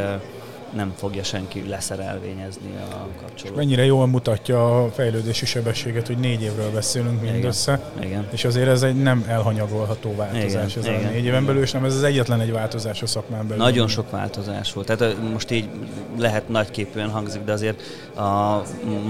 [0.76, 3.56] nem fogja senki leszerelvényezni a kapcsolót.
[3.56, 7.92] Mennyire jól mutatja a fejlődési sebességet, hogy négy évről beszélünk mindössze.
[7.96, 8.10] Igen.
[8.10, 8.28] Igen.
[8.32, 10.94] És azért ez egy nem elhanyagolható változás Igen.
[10.94, 11.10] ez Igen.
[11.10, 13.64] a négy éven belül, és nem ez az egyetlen egy változás a szakmán belül.
[13.64, 14.96] Nagyon sok változás volt.
[14.96, 15.70] Tehát most így
[16.18, 17.82] lehet nagyképűen hangzik, de azért
[18.16, 18.62] a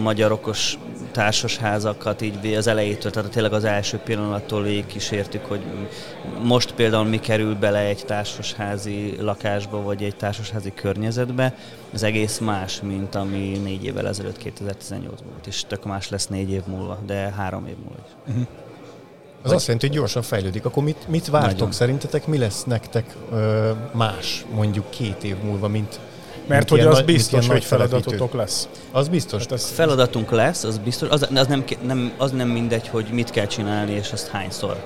[0.02, 0.78] magyarokos
[1.12, 5.62] társasházakat így az elejétől, tehát tényleg az első pillanattól végig kísértük, hogy
[6.44, 11.51] most például mi kerül bele egy társasházi lakásba, vagy egy társasházi környezetbe,
[11.94, 16.50] az egész más, mint ami négy évvel ezelőtt 2018-ban volt, és tök más lesz négy
[16.50, 18.34] év múlva, de három év múlva is.
[18.34, 18.48] Uh-huh.
[19.44, 19.56] Az vagy...
[19.56, 20.66] azt jelenti, hogy gyorsan fejlődik.
[20.66, 21.52] Akkor mit, mit vártok?
[21.52, 21.72] Nagyon.
[21.72, 26.00] Szerintetek mi lesz nektek ö, más mondjuk két év múlva, mint
[26.48, 28.68] mert hogy az biztos, hogy feladatotok lesz.
[28.92, 29.42] Az biztos.
[29.42, 31.10] Hát az Feladatunk lesz, az biztos.
[31.10, 34.86] Az, az, nem, nem, az nem mindegy, hogy mit kell csinálni, és azt hányszor.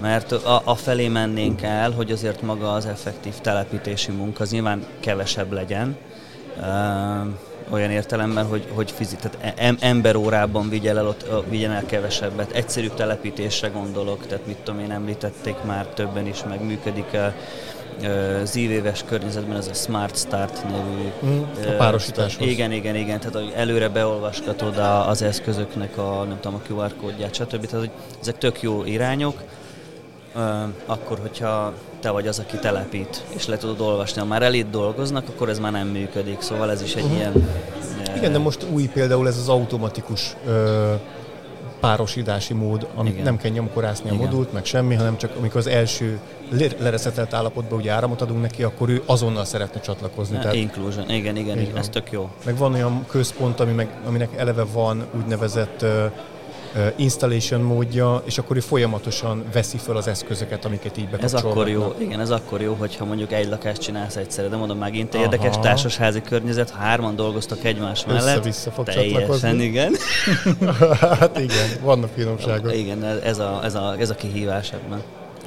[0.00, 4.84] Mert a, a felé mennénk el, hogy azért maga az effektív telepítési munka az nyilván
[5.00, 5.96] kevesebb legyen,
[7.70, 12.50] olyan értelemben, hogy, hogy fizik, tehát em, emberórában vigyen el, ott, vigyen el kevesebbet.
[12.50, 17.16] Egyszerűbb telepítésre gondolok, tehát mit tudom én, említették már többen is, meg működik
[18.42, 21.12] az ívéves környezetben ez a Smart Start nevű...
[21.24, 22.48] Mm, a párosításhoz.
[22.48, 27.34] Igen, igen, igen, tehát hogy előre beolvasgatod az eszközöknek a, nem tudom, a QR kódját,
[27.34, 27.66] stb.
[27.66, 29.42] Tehát, hogy ezek tök jó irányok,
[30.86, 34.20] akkor, hogyha te vagy az, aki telepít, és le tudod olvasni.
[34.20, 37.18] Ha már elit dolgoznak, akkor ez már nem működik, szóval ez is egy uh-huh.
[37.18, 37.48] ilyen...
[38.16, 40.92] Igen, de most új például ez az automatikus ö,
[41.80, 46.20] párosítási mód, amit nem kell nyomkorászni a modult, meg semmi, hanem csak amikor az első
[46.78, 50.38] lereszetelt állapotban ugye áramot adunk neki, akkor ő azonnal szeretne csatlakozni.
[50.38, 52.30] Tehát, inclusion, igen, igen, igen, ez tök jó.
[52.44, 56.04] Meg van olyan központ, ami meg, aminek eleve van úgynevezett uh,
[56.96, 61.38] installation módja, és akkor ő folyamatosan veszi fel az eszközöket, amiket így bekapcsol.
[61.38, 64.78] Ez akkor jó, igen, ez akkor jó, hogyha mondjuk egy lakást csinálsz egyszerre, de mondom
[64.78, 65.22] megint Aha.
[65.22, 68.22] érdekes társasházi környezet, hárman dolgoztak egymás mellett.
[68.22, 69.94] Össze-vissza fog teljesen, igen.
[71.00, 72.74] hát igen, vannak finomságok.
[72.82, 75.02] Igen, ez a, ez a, ez a kihívás ebben.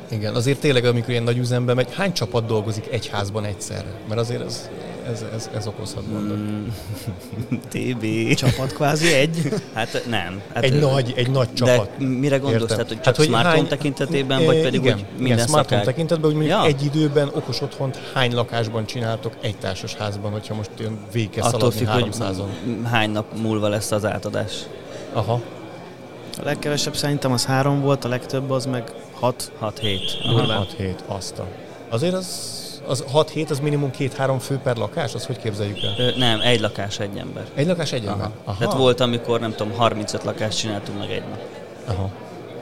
[0.09, 3.93] Igen, azért tényleg, amikor ilyen nagy üzembe megy, hány csapat dolgozik egy házban egyszerre?
[4.07, 4.69] Mert azért ez,
[5.11, 6.37] ez, ez, ez okozhat gondot.
[6.37, 6.67] Mm,
[7.71, 8.33] TB.
[8.33, 9.53] Csapat kvázi egy?
[9.73, 10.41] Hát nem.
[10.53, 11.89] Hát, egy, nagy, egy nagy csapat.
[11.97, 12.69] De mire gondolsz?
[12.69, 13.67] Tehát, hogy csak hát, hogy smartphone hány...
[13.67, 16.65] tekintetében, vagy pedig igen, hogy minden igen, smartphone tekintetben, hogy mondjuk ja.
[16.65, 21.71] egy időben okos otthont hány lakásban csináltok egy társas házban, hogyha most ilyen végig Attól
[21.71, 24.53] függ, 300 hogy hány nap múlva lesz az átadás.
[25.13, 25.41] Aha.
[26.37, 29.51] A legkevesebb szerintem az három volt, a legtöbb az meg 6.
[29.61, 29.99] 6-7.
[30.77, 31.47] 6-7, azt a.
[31.89, 35.13] Azért az az 6-7, az minimum 2-3 fő per lakás?
[35.13, 35.95] Az hogy képzeljük el?
[35.97, 37.43] Ö, nem, egy lakás, egy ember.
[37.53, 38.25] Egy lakás, egy ember?
[38.25, 38.33] Aha.
[38.43, 38.57] Aha.
[38.57, 41.39] Tehát volt, amikor nem tudom, 35 lakást csináltunk meg egy nap.
[41.85, 42.09] Aha.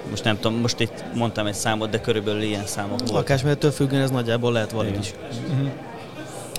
[0.09, 3.11] Most nem tudom, most itt mondtam egy számot, de körülbelül ilyen számok volt.
[3.11, 5.13] Lakásmérettől függően ez nagyjából lehet valami is.
[5.51, 5.69] Uh-huh.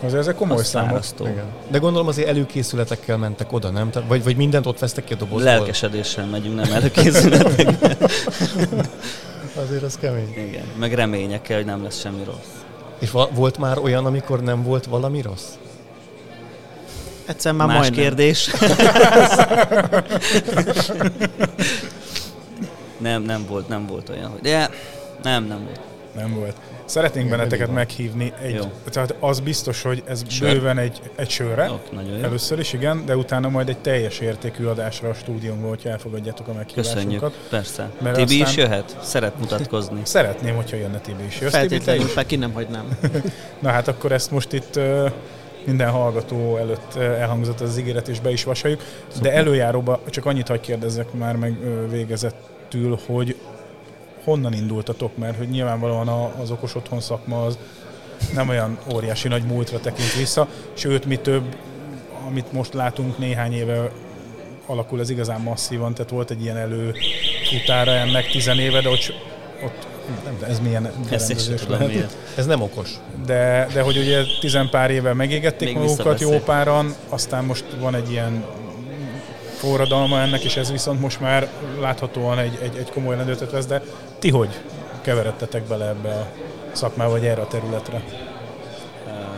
[0.03, 1.05] Azért ezek komoly számok.
[1.21, 1.45] Igen.
[1.69, 3.91] De gondolom azért előkészületekkel mentek oda, nem?
[4.09, 5.43] Vagy, vagy mindent ott vesztek ki a dobozból?
[5.43, 7.97] Lelkesedéssel megyünk, nem előkészületekkel.
[9.65, 10.35] azért az kemény.
[10.49, 12.64] Igen, meg reményekkel, hogy nem lesz semmi rossz.
[13.05, 15.45] És volt már olyan, amikor nem volt valami rossz?
[17.27, 18.01] Egyszer már Más majdnem.
[18.03, 18.51] kérdés.
[22.99, 24.41] nem, nem volt, nem volt olyan, hogy...
[24.41, 24.71] De
[25.23, 25.81] nem, nem volt.
[26.15, 26.57] Nem volt.
[26.85, 28.33] Szeretnénk benneteket meghívni.
[28.43, 30.53] Egy, tehát az biztos, hogy ez Sör.
[30.53, 31.71] bőven egy, egy sörre.
[31.71, 32.23] Ok, jó.
[32.23, 36.53] Először is, igen, de utána majd egy teljes értékű adásra a stúdiónkban, hogyha elfogadjátok a
[36.53, 37.03] meghívásunkat.
[37.03, 37.91] Köszönjük, persze.
[38.01, 38.49] Mert Tibi aztán...
[38.49, 38.97] is jöhet?
[39.03, 40.01] Szeret mutatkozni.
[40.17, 41.41] Szeretném, hogyha jönne Tibi is.
[41.41, 42.99] Jössz, Feltétlenül, Tibi, ki nem hagynám.
[43.63, 44.79] Na hát akkor ezt most itt
[45.65, 48.81] minden hallgató előtt elhangzott az ígéret, és be is vasaljuk.
[49.23, 51.57] De előjáróba csak annyit hagy kérdezzek már meg
[51.91, 53.37] végezettül, hogy
[54.25, 56.09] honnan indultatok, mert hogy nyilvánvalóan
[56.41, 57.59] az okos otthon szakma az
[58.35, 61.57] nem olyan óriási nagy múltra tekint vissza, sőt, mi több,
[62.27, 63.91] amit most látunk néhány éve
[64.67, 69.15] alakul ez igazán masszívan, tehát volt egy ilyen előfutára ennek tizen éve, de ott,
[69.65, 69.87] ott
[70.25, 72.17] nem, de ez milyen berendezés lehet.
[72.37, 72.91] Ez nem okos.
[73.27, 77.95] De, de hogy ugye tizen pár éve megégették Még magukat jó páran, aztán most van
[77.95, 78.45] egy ilyen
[79.57, 81.49] forradalma ennek, és ez viszont most már
[81.81, 83.83] láthatóan egy, egy, egy komoly lendületet vesz, de
[84.25, 84.61] ti hogy
[85.01, 86.27] keveredtetek bele ebbe a
[86.73, 88.03] szakmába, vagy erre a területre?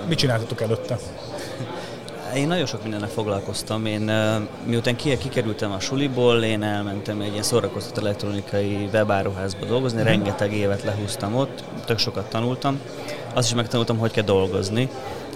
[0.09, 0.99] Mit csináltatok előtte?
[2.37, 3.87] Én nagyon sok mindennel foglalkoztam.
[3.87, 4.11] Én
[4.64, 10.05] miután kikerültem a suliból, én elmentem egy ilyen szórakoztató elektronikai webáruházba dolgozni, mm.
[10.05, 12.81] rengeteg évet lehúztam ott, tök sokat tanultam.
[13.35, 14.88] Azt is megtanultam, hogy kell dolgozni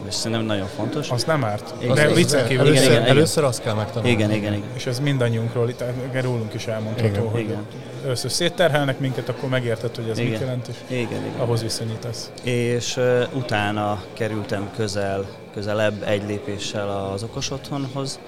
[0.08, 1.10] és szerintem nagyon fontos.
[1.10, 1.74] Az nem árt.
[1.78, 2.66] Igen, de viccen kívül.
[2.66, 4.10] Először, igen, igen, először azt kell megtanulni.
[4.10, 4.68] Igen, igen, igen.
[4.74, 7.66] És ez mindannyiunkról, itt rólunk is elmondható, hogy igen.
[8.04, 10.30] először szétterhelnek minket, akkor megérted, hogy ez igen.
[10.30, 11.38] mit jelent, és igen, igen.
[11.38, 12.30] ahhoz viszonyítasz.
[12.42, 18.20] És uh, utána kerültem közel, közelebb egy lépéssel az okos otthonhoz,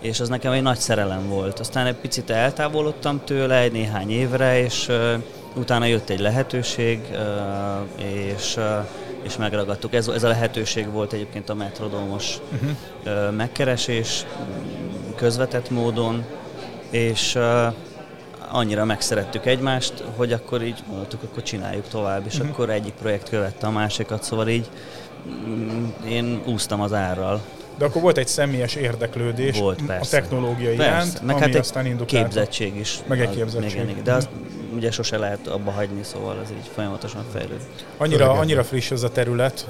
[0.00, 1.60] és az nekem egy nagy szerelem volt.
[1.60, 5.14] Aztán egy picit eltávolodtam tőle egy néhány évre, és uh,
[5.54, 8.86] utána jött egy lehetőség, uh, és uh,
[9.24, 9.94] és megragadtuk.
[9.94, 13.32] Ez, ez a lehetőség volt egyébként a metrodomos uh-huh.
[13.32, 14.26] megkeresés
[15.16, 16.24] közvetett módon,
[16.90, 17.38] és
[18.48, 22.50] annyira megszerettük egymást, hogy akkor így mondtuk, akkor csináljuk tovább, és uh-huh.
[22.50, 24.68] akkor egyik projekt követte a másikat, szóval így
[26.08, 27.40] én úsztam az árral.
[27.78, 30.16] De akkor volt egy személyes érdeklődés volt, persze.
[30.16, 30.84] a technológia persze.
[30.84, 32.98] iránt, Meg ami hát aztán indult képzettség is.
[33.06, 33.70] Meg egy képzettség.
[33.70, 34.04] Igen, igen.
[34.04, 34.28] De azt
[34.74, 37.66] ugye sose lehet abba hagyni, szóval ez így folyamatosan fejlődik.
[37.96, 39.68] Annyira, annyira friss ez a terület,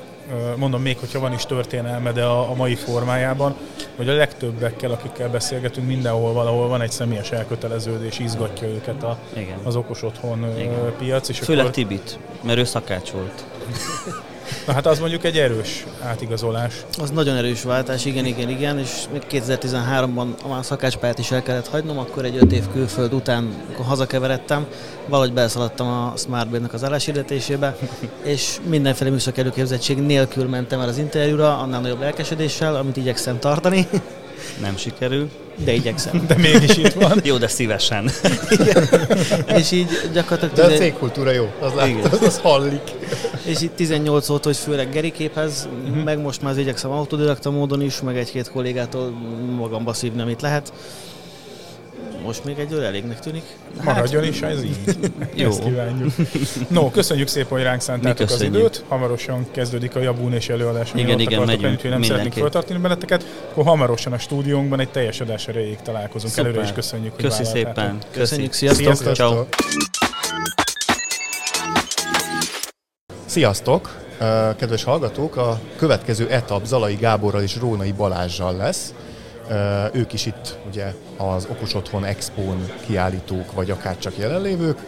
[0.57, 3.55] mondom még, hogyha van is történelme, de a, a mai formájában,
[3.97, 9.59] hogy a legtöbbekkel, akikkel beszélgetünk, mindenhol valahol van egy személyes elköteleződés, izgatja őket a, Igen.
[9.62, 10.95] az okos otthon Igen.
[10.99, 11.29] piac.
[11.29, 11.75] És Főleg akkor...
[11.75, 13.45] Tibit, mert ő szakács volt.
[14.66, 16.74] Na hát az mondjuk egy erős átigazolás.
[16.98, 20.26] Az nagyon erős váltás, igen, igen, igen, és még 2013-ban
[20.59, 24.66] a szakácspályát is el kellett hagynom, akkor egy öt év külföld után hazakeveredtem,
[25.07, 27.76] valahogy beszaladtam a Smartband-nak az álláshirdetésébe,
[28.22, 33.88] és mindenféle műszaki előképzettség nélkül mentem el az interjúra, annál nagyobb lelkesedéssel, amit igyekszem tartani.
[34.61, 35.30] Nem sikerül.
[35.57, 36.25] De igyekszem.
[36.27, 37.21] De mégis itt van.
[37.25, 38.11] jó, de szívesen.
[39.59, 40.69] és így gyakorlatilag...
[40.69, 42.90] De a cégkultúra jó, az, lát, az, az hallik.
[43.45, 46.05] és itt 18 óta, hogy főleg Geriképhez, uh-huh.
[46.05, 49.11] meg most már az igyekszem autodidakta módon is, meg egy-két kollégától
[49.57, 50.73] magamba szívni, amit lehet
[52.25, 53.43] most még egy elégnek tűnik.
[53.83, 54.77] Maradjon hát, is, ez így.
[55.35, 55.49] Jó.
[55.49, 56.13] Ezt kívánjuk.
[56.69, 58.85] No, köszönjük szépen, hogy ránk szántátok az időt.
[58.89, 60.93] Hamarosan kezdődik a Jabún és előadás.
[60.95, 61.83] Igen, igen, megyünk.
[61.83, 63.25] Nem szeretnénk feltartani benneteket.
[63.51, 66.33] Akkor hamarosan a stúdiónkban egy teljes adás erejéig találkozunk.
[66.33, 66.51] Szuper.
[66.51, 67.99] Előre is köszönjük, hogy Köszi szépen.
[68.11, 68.85] Köszönjük, sziasztok.
[68.85, 69.15] sziasztok.
[69.15, 69.45] Ciao.
[73.27, 74.03] Sziasztok!
[74.57, 78.95] Kedves hallgatók, a következő etap Zalai Gáborral és Rónai Balázsjal lesz.
[79.92, 84.78] Ők is itt ugye az Okos Otthon Expón kiállítók, vagy akár csak jelenlévők.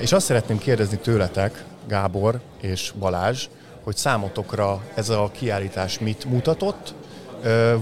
[0.00, 3.48] És azt szeretném kérdezni tőletek, Gábor és Balázs,
[3.84, 6.94] hogy számotokra ez a kiállítás mit mutatott,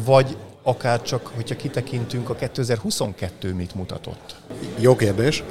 [0.05, 4.37] vagy akár csak, hogyha kitekintünk, a 2022 mit mutatott?
[4.79, 5.43] Jó kérdés.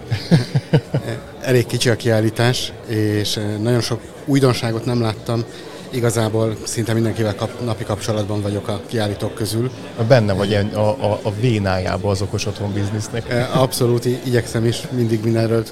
[1.41, 5.43] Elég kicsi a kiállítás, és nagyon sok újdonságot nem láttam.
[5.89, 9.71] Igazából szinte mindenkivel kap, napi kapcsolatban vagyok a kiállítók közül.
[10.07, 13.49] Benne vagy a, a, a vénájába az okos otthon biznisznek.
[13.53, 15.63] Abszolút, igyekszem is mindig mindenről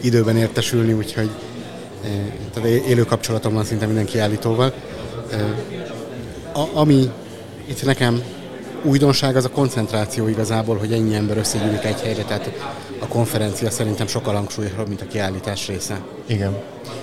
[0.00, 1.30] időben értesülni, úgyhogy
[2.54, 4.72] tehát élő kapcsolatom van szinte minden kiállítóval.
[6.52, 7.10] A, ami
[7.66, 8.22] itt nekem
[8.86, 12.50] újdonság az a koncentráció igazából, hogy ennyi ember összegyűlik egy helyre, tehát
[12.98, 16.00] a konferencia szerintem sokkal hangsúlyosabb, mint a kiállítás része.
[16.26, 16.56] Igen.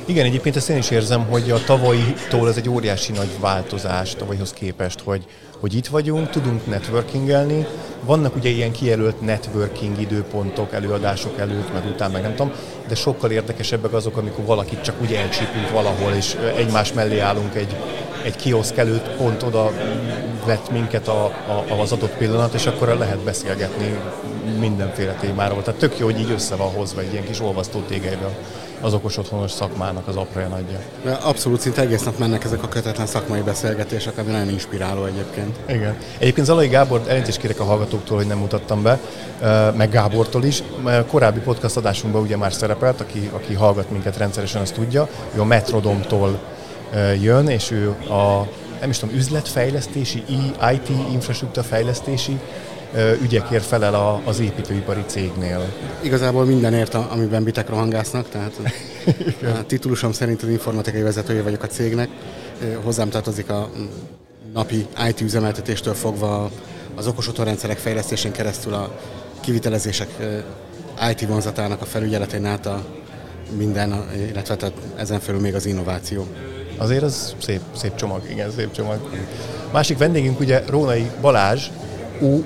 [0.05, 4.53] Igen, egyébként ezt én is érzem, hogy a tavalyitól ez egy óriási nagy változás tavalyhoz
[4.53, 5.25] képest, hogy,
[5.59, 7.65] hogy itt vagyunk, tudunk networkingelni,
[8.05, 12.51] vannak ugye ilyen kijelölt networking időpontok, előadások előtt, meg után, meg nem tudom,
[12.87, 17.75] de sokkal érdekesebbek azok, amikor valakit csak úgy elcsípünk valahol, és egymás mellé állunk egy,
[18.23, 19.71] egy kioszk előtt, pont oda
[20.45, 23.99] vett minket a, a, az adott pillanat, és akkor lehet beszélgetni
[24.59, 25.61] mindenféle témáról.
[25.63, 28.29] Tehát tök jó, hogy így össze van hozva egy ilyen kis olvasztó tégelybe
[28.81, 30.79] az okos otthonos szakmának az apraja nagyja.
[31.21, 35.59] Abszolút, szinte egész nap mennek ezek a kötetlen szakmai beszélgetések, ami nagyon inspiráló egyébként.
[35.67, 35.97] Igen.
[36.17, 38.99] Egyébként Zalai Gábor, elnézést kérek a hallgatóktól, hogy nem mutattam be,
[39.75, 40.63] meg Gábortól is.
[41.07, 45.45] Korábbi podcast adásunkban ugye már szerepelt, aki, aki hallgat minket rendszeresen, azt tudja, ő a
[45.45, 46.39] Metrodomtól
[47.21, 48.47] jön, és ő a
[48.79, 50.23] nem is tudom, üzletfejlesztési,
[50.73, 52.39] IT infrastruktúra fejlesztési
[53.21, 55.73] ügyekért felel az építőipari cégnél.
[56.01, 58.59] Igazából mindenért, amiben bitek rohangásznak, tehát
[59.59, 62.09] a titulusom szerint az informatikai vezetője vagyok a cégnek.
[62.83, 63.69] Hozzám tartozik a
[64.53, 66.51] napi IT üzemeltetéstől fogva
[66.95, 68.99] az okos otthonrendszerek fejlesztésén keresztül a
[69.39, 70.09] kivitelezések
[71.11, 72.85] IT vonzatának a felügyeletén át a
[73.57, 76.27] minden, illetve tehát ezen felül még az innováció.
[76.83, 79.09] Azért az szép, szép csomag, igen, szép csomag.
[79.71, 81.67] Másik vendégünk ugye Rónai Balázs,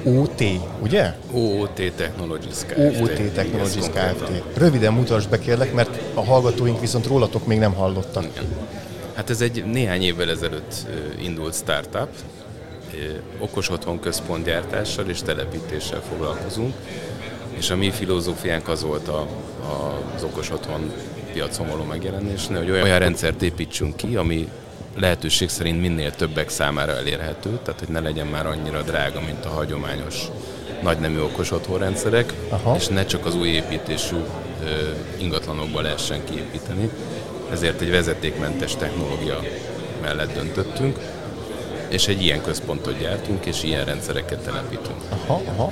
[0.06, 0.43] OOT,
[0.82, 1.13] ugye?
[1.32, 3.00] OOT Technologies Kft.
[3.00, 4.32] OOT Technologies Kft.
[4.54, 8.23] Röviden mutasd be kérlek, mert a hallgatóink viszont rólatok még nem hallottak.
[8.23, 8.45] Igen.
[9.13, 10.73] Hát ez egy néhány évvel ezelőtt
[11.21, 12.10] indult startup,
[13.39, 16.73] okos otthon központgyártással és telepítéssel foglalkozunk,
[17.58, 19.19] és a mi filozófiánk az volt a,
[19.62, 20.91] a, az okos otthon
[21.38, 24.47] piacon való megjelenésnél, hogy olyan, olyan rendszert építsünk ki, ami
[24.95, 29.50] lehetőség szerint minél többek számára elérhető, tehát hogy ne legyen már annyira drága, mint a
[29.50, 30.15] hagyományos
[30.82, 32.76] nagynemű okos otthonrendszerek, Aha.
[32.76, 34.67] és ne csak az új építésű ö,
[35.17, 36.89] ingatlanokba lehessen kiépíteni.
[37.52, 39.39] Ezért egy vezetékmentes technológia
[40.02, 41.00] mellett döntöttünk,
[41.88, 44.97] és egy ilyen központot gyártunk, és ilyen rendszereket telepítünk.
[45.10, 45.71] Aha, aha.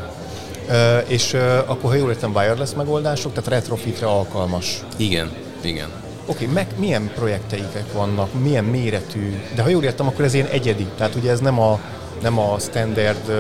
[0.68, 4.84] Uh, és uh, akkor, ha jól értem, wireless megoldások, tehát retrofitre alkalmas.
[4.98, 5.32] Igen,
[5.66, 5.90] igen.
[6.26, 10.48] Oké, okay, meg milyen projekteikek vannak, milyen méretű, de ha jól értem, akkor ez ilyen
[10.48, 11.80] egyedi, tehát ugye ez nem a,
[12.22, 13.32] nem a standard,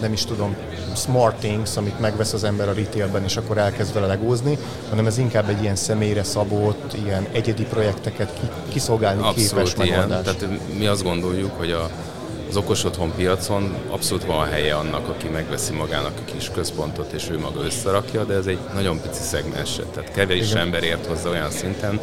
[0.00, 0.56] nem is tudom,
[0.96, 5.18] smart things, amit megvesz az ember a retailben, és akkor elkezd vele legózni, hanem ez
[5.18, 10.08] inkább egy ilyen személyre szabott, ilyen egyedi projekteket kiszolgálni Abszolút képes ilyen.
[10.08, 10.34] megoldás.
[10.34, 11.90] Tehát mi azt gondoljuk, hogy a
[12.48, 17.28] az okos otthon piacon abszolút van helye annak, aki megveszi magának a kis központot, és
[17.30, 20.62] ő maga összerakja, de ez egy nagyon pici szegmens, tehát kevés Igen.
[20.62, 22.00] ember ért hozzá olyan szinten,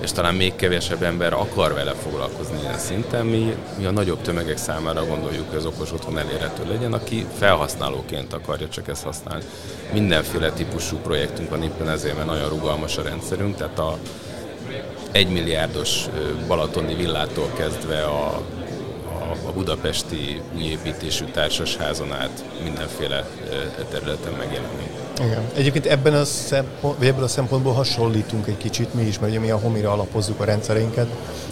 [0.00, 3.26] és talán még kevesebb ember akar vele foglalkozni ilyen szinten.
[3.26, 8.32] Mi, mi a nagyobb tömegek számára gondoljuk, hogy az okos otthon elérhető legyen, aki felhasználóként
[8.32, 9.44] akarja csak ezt használni.
[9.92, 13.98] Mindenféle típusú projektünk van éppen ezért, mert nagyon rugalmas a rendszerünk, tehát a
[15.12, 16.04] egymilliárdos
[16.46, 18.42] balatoni villától kezdve a
[19.46, 23.28] a budapesti újépítésű társasházon át mindenféle
[23.90, 24.90] területen megjelenni.
[25.24, 25.42] Igen.
[25.54, 29.40] Egyébként ebben a, szempont, vagy ebből a szempontból hasonlítunk egy kicsit mi is, mert ugye
[29.40, 31.06] mi a Homira alapozzuk a rendszereinket,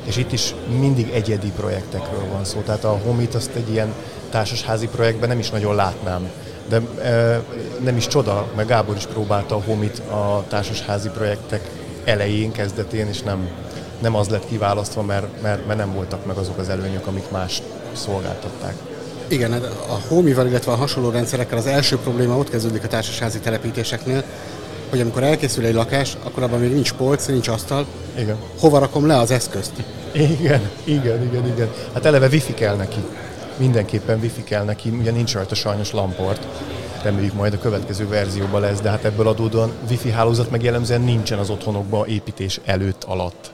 [0.05, 2.61] és itt is mindig egyedi projektekről van szó.
[2.61, 3.95] Tehát a Homit azt egy ilyen
[4.31, 6.31] társasházi projektben nem is nagyon látnám.
[6.69, 7.43] De e,
[7.81, 11.71] nem is csoda, mert Gábor is próbálta a Homit a társasházi projektek
[12.05, 13.49] elején, kezdetén, és nem,
[14.05, 17.63] nem az lett kiválasztva, mert, mert, mert nem voltak meg azok az előnyök, amik más
[17.93, 18.75] szolgáltatták.
[19.29, 23.39] Igen, hát a homival, illetve a hasonló rendszerekkel az első probléma ott kezdődik a társasházi
[23.39, 24.25] telepítéseknél,
[24.91, 27.87] hogy amikor elkészül egy lakás, akkor abban még nincs polc, nincs asztal.
[28.19, 28.37] Igen.
[28.59, 29.73] Hova rakom le az eszközt?
[30.13, 31.71] Igen, igen, igen, igen.
[31.93, 33.05] Hát eleve wifi kell neki.
[33.57, 36.47] Mindenképpen wifi kell neki, ugye nincs rajta sajnos lamport.
[37.03, 41.39] Reméljük majd a következő verzióban lesz, de hát ebből adódóan wifi hálózat meg jellemzően nincsen
[41.39, 43.53] az otthonokban építés előtt, alatt.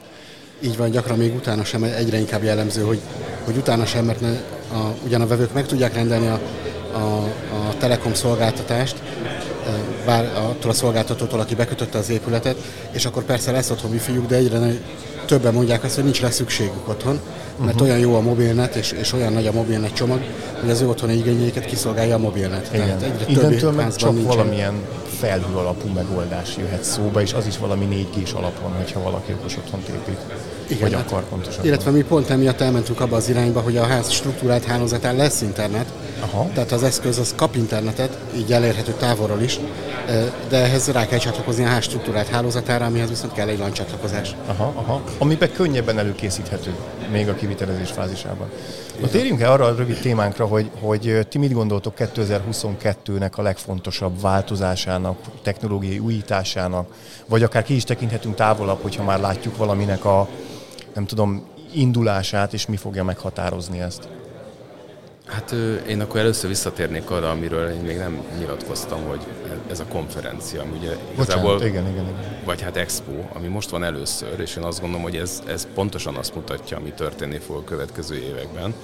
[0.61, 3.01] Így van, gyakran még utána sem egyre inkább jellemző, hogy,
[3.45, 4.31] hogy utána sem, mert ne,
[4.73, 6.41] a, ugyan a vevők meg tudják rendelni a,
[6.93, 6.99] a,
[7.69, 8.97] a telekom szolgáltatást,
[10.07, 12.57] bár attól a szolgáltatótól, aki bekötötte az épületet,
[12.91, 14.59] és akkor persze lesz otthon wifi de egyre
[15.27, 17.21] többen mondják azt, hogy nincs rá szükségük otthon,
[17.59, 17.89] mert uh-huh.
[17.89, 20.21] olyan jó a mobilnet, és, és olyan nagy a mobilnet csomag,
[20.61, 22.71] hogy az ő otthoni igényeiket kiszolgálja a mobilnet.
[22.73, 22.99] Igen.
[22.99, 24.37] Tehát egyre Innentől meg csak nincsen.
[24.37, 24.75] valamilyen
[25.19, 29.89] felhő alapú megoldás jöhet szóba, és az is valami 4G-s alapon, hogyha valaki okos otthont
[29.89, 30.21] épít.
[30.67, 31.65] Igen, vagy hát, akar pontosan.
[31.65, 35.87] Illetve mi pont emiatt elmentünk abba az irányba, hogy a ház struktúrált hálózatán lesz internet,
[36.21, 36.49] Aha.
[36.55, 39.60] tehát az eszköz az kap internetet, így elérhető távolról is,
[40.49, 44.35] de ehhez rá kell csatlakozni a ház struktúrált hálózatára, amihez viszont kell egy LAN csatlakozás.
[44.47, 45.03] Aha, aha.
[45.19, 46.75] Amiben könnyebben előkészíthető,
[47.11, 48.51] még a kivitelezés fázisában.
[49.01, 54.21] Na térjünk el arra a rövid témánkra, hogy, hogy ti mit gondoltok 2022-nek a legfontosabb
[54.21, 56.95] változásának, technológiai újításának,
[57.27, 60.29] vagy akár ki is tekinthetünk távolabb, hogyha már látjuk valaminek a,
[60.95, 64.09] nem tudom, indulását, és mi fogja meghatározni ezt?
[65.31, 65.55] Hát
[65.89, 69.21] én akkor először visszatérnék arra, amiről én még nem nyilatkoztam, hogy
[69.71, 72.43] ez a konferencia, ami ugye igazából, Bocsánat, igen, igen, igen.
[72.45, 76.17] vagy hát expo, ami most van először, és én azt gondolom, hogy ez, ez pontosan
[76.17, 78.75] azt mutatja, ami történni fog a következő években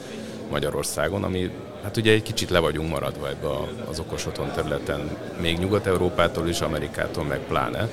[0.50, 1.50] Magyarországon, ami
[1.82, 3.48] hát ugye egy kicsit le vagyunk maradva ebbe
[3.90, 7.88] az okos otthon területen, még Nyugat-Európától is, Amerikától meg pláne.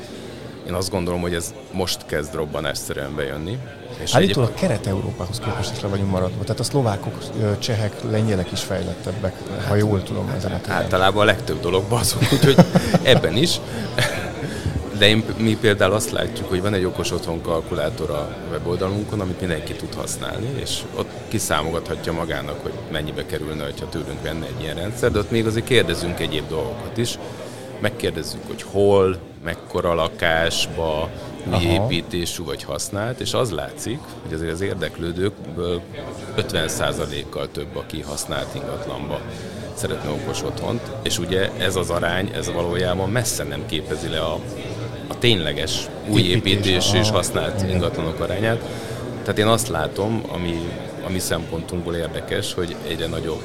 [0.67, 3.57] Én azt gondolom, hogy ez most kezd robbanásszerűen bejönni.
[4.01, 4.61] És Állítólag egyéb...
[4.61, 6.43] Kelet-Európához képest is le vagyunk maradva.
[6.43, 7.13] Tehát a szlovákok,
[7.59, 10.77] csehek, lengyelek is fejlettebbek, hát, ha jól tudom ezen a téren.
[10.77, 12.55] Általában a legtöbb dologban azok, úgyhogy
[13.01, 13.59] ebben is.
[14.97, 19.39] De én, mi például azt látjuk, hogy van egy okos otthon kalkulátor a weboldalunkon, amit
[19.39, 24.75] mindenki tud használni, és ott kiszámogathatja magának, hogy mennyibe kerülne, ha tőlünk venne egy ilyen
[24.75, 27.17] rendszer, de ott még azért kérdezünk egyéb dolgokat is.
[27.79, 31.09] Megkérdezzük, hogy hol, mekkora lakásba,
[31.43, 31.83] mi Aha.
[31.83, 35.81] építésű vagy használt, és az látszik, hogy azért az érdeklődőkből
[36.37, 39.21] 50%-kal több, aki használt ingatlanba
[39.73, 44.39] szeretne okos otthont, és ugye ez az arány, ez valójában messze nem képezi le a,
[45.07, 48.63] a tényleges új építés és használt ingatlanok arányát.
[49.21, 50.69] Tehát én azt látom, ami,
[51.05, 53.43] ami szempontunkból érdekes, hogy egyre nagyobb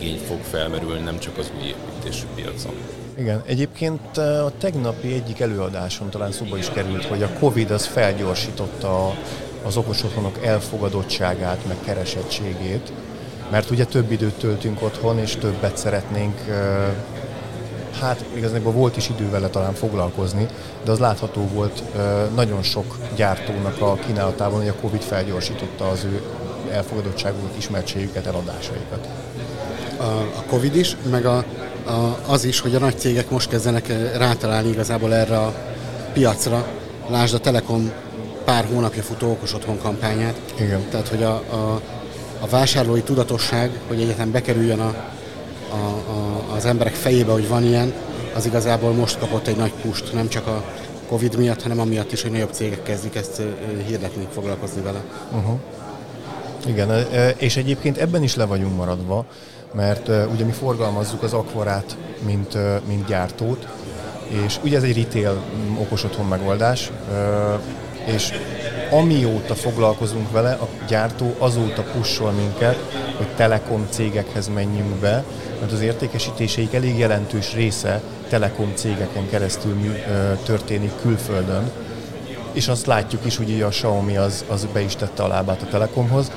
[0.00, 3.01] igény fog felmerülni nem csak az új építésű piacon.
[3.14, 9.14] Igen, egyébként a tegnapi egyik előadáson talán szóba is került, hogy a Covid az felgyorsította
[9.64, 12.92] az okos otthonok elfogadottságát, meg keresettségét,
[13.50, 16.40] mert ugye több időt töltünk otthon, és többet szeretnénk,
[18.00, 20.46] hát igazából volt is idő vele talán foglalkozni,
[20.84, 21.82] de az látható volt
[22.34, 26.22] nagyon sok gyártónak a kínálatában, hogy a Covid felgyorsította az ő
[26.70, 29.08] elfogadottságukat, ismertségüket, eladásaikat.
[29.98, 31.44] A, Covid is, meg a,
[32.26, 35.54] az is, hogy a nagy cégek most kezdenek eh, rátalálni igazából erre a
[36.12, 36.66] piacra.
[37.08, 37.92] Lásd a Telekom
[38.44, 40.40] pár hónapja futó okos otthon kampányát.
[40.60, 40.80] Igen.
[40.90, 41.80] Tehát, hogy a, a,
[42.40, 44.94] a vásárlói tudatosság, hogy egyetem bekerüljön a,
[45.70, 45.74] a,
[46.10, 47.92] a, az emberek fejébe, hogy van ilyen,
[48.34, 50.64] az igazából most kapott egy nagy pust, nem csak a
[51.08, 53.46] Covid miatt, hanem amiatt is, hogy nagyobb cégek kezdik ezt eh,
[53.86, 55.00] hirdetni, foglalkozni vele.
[55.32, 55.58] Uh-huh.
[56.66, 59.26] Igen, eh, és egyébként ebben is le vagyunk maradva,
[59.72, 63.68] mert ugye mi forgalmazzuk az akvarát, mint, mint gyártót,
[64.44, 66.90] és ugye ez egy retail mm, okos otthon megoldás,
[68.04, 68.32] és
[68.90, 72.76] amióta foglalkozunk vele, a gyártó azóta pussol minket,
[73.16, 75.24] hogy telekom cégekhez menjünk be,
[75.60, 79.76] mert az értékesítéseik elég jelentős része telekom cégeken keresztül
[80.44, 81.70] történik külföldön,
[82.52, 85.66] és azt látjuk is, hogy a Xiaomi az, az be is tette a lábát a
[85.66, 86.30] Telekomhoz,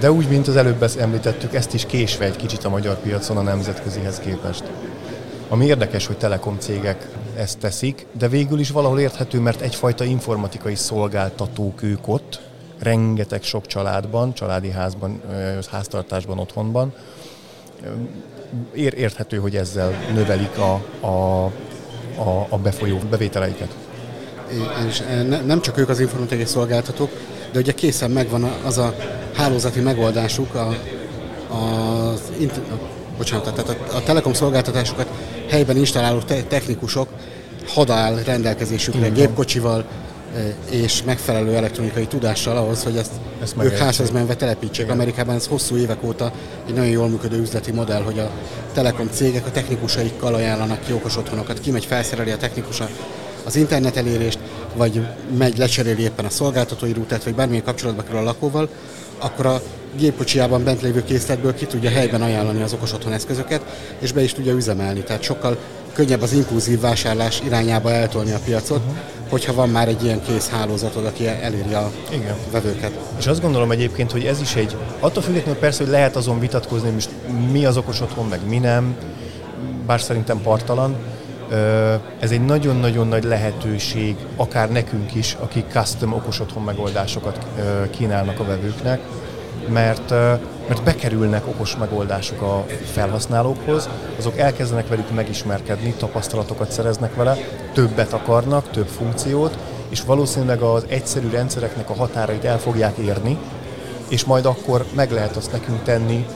[0.00, 3.42] de úgy, mint az előbb említettük, ezt is késve egy kicsit a magyar piacon a
[3.42, 4.62] nemzetközihez képest.
[5.48, 10.74] Ami érdekes, hogy telekom cégek ezt teszik, de végül is valahol érthető, mert egyfajta informatikai
[10.74, 12.40] szolgáltatók ők ott,
[12.78, 15.20] rengeteg sok családban, családi házban,
[15.70, 16.92] háztartásban, otthonban.
[18.74, 20.72] Ér, érthető, hogy ezzel növelik a,
[21.06, 21.44] a,
[22.20, 23.76] a, a befolyó bevételeiket.
[24.88, 27.10] És ne, nem csak ők az informatikai szolgáltatók,
[27.52, 28.94] de ugye készen megvan az a
[29.34, 30.68] hálózati megoldásuk, a,
[31.54, 32.60] a, int,
[33.16, 35.06] bocsánat, tehát a, a telekom szolgáltatásokat
[35.48, 37.08] helyben installáló te, technikusok
[37.66, 39.12] hadál rendelkezésükre Igen.
[39.12, 39.84] gépkocsival
[40.70, 43.10] és megfelelő elektronikai tudással ahhoz, hogy ezt,
[43.42, 44.84] ezt ők házhoz menve telepítsék.
[44.84, 44.96] Igen.
[44.96, 46.32] Amerikában ez hosszú évek óta
[46.66, 48.30] egy nagyon jól működő üzleti modell, hogy a
[48.72, 52.88] telekom cégek a technikusaikkal ajánlanak ki okos otthonokat, kimegy, felszereli a technikusa
[53.44, 54.38] az internet elérést,
[54.76, 55.06] vagy
[55.38, 58.68] megy, lecseréli éppen a szolgáltatói rútát, vagy bármilyen kapcsolatba kerül a lakóval,
[59.20, 59.60] akkor a
[59.96, 63.60] gépkocsiában bent lévő készletből ki tudja helyben ajánlani az okos otthon eszközöket,
[63.98, 65.00] és be is tudja üzemelni.
[65.00, 65.58] Tehát sokkal
[65.92, 68.96] könnyebb az impulzív vásárlás irányába eltolni a piacot, uh-huh.
[69.28, 72.34] hogyha van már egy ilyen kész hálózatod, aki eléri a Igen.
[72.50, 72.92] vevőket.
[73.18, 76.90] És azt gondolom egyébként, hogy ez is egy, attól függetlenül persze, hogy lehet azon vitatkozni,
[76.90, 77.08] hogy
[77.50, 78.96] mi az okos otthon, meg mi nem,
[79.86, 80.96] bár szerintem partalan,
[82.20, 87.46] Ez egy nagyon-nagyon nagy lehetőség, akár nekünk is, akik custom okos otthon megoldásokat
[87.90, 89.00] kínálnak a vevőknek,
[89.68, 90.10] mert,
[90.68, 93.88] mert bekerülnek okos megoldások a felhasználókhoz,
[94.18, 97.36] azok elkezdenek velük megismerkedni, tapasztalatokat szereznek vele,
[97.72, 103.38] többet akarnak, több funkciót, és valószínűleg az egyszerű rendszereknek a határait el fogják érni,
[104.08, 106.26] és majd akkor meg lehet azt nekünk tenni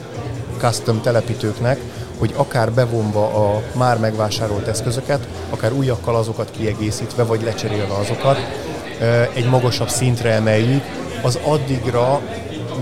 [0.57, 1.79] custom telepítőknek,
[2.25, 8.37] hogy akár bevonva a már megvásárolt eszközöket, akár újakkal azokat kiegészítve, vagy lecserélve azokat,
[9.33, 10.83] egy magasabb szintre emeljük
[11.21, 12.21] az addigra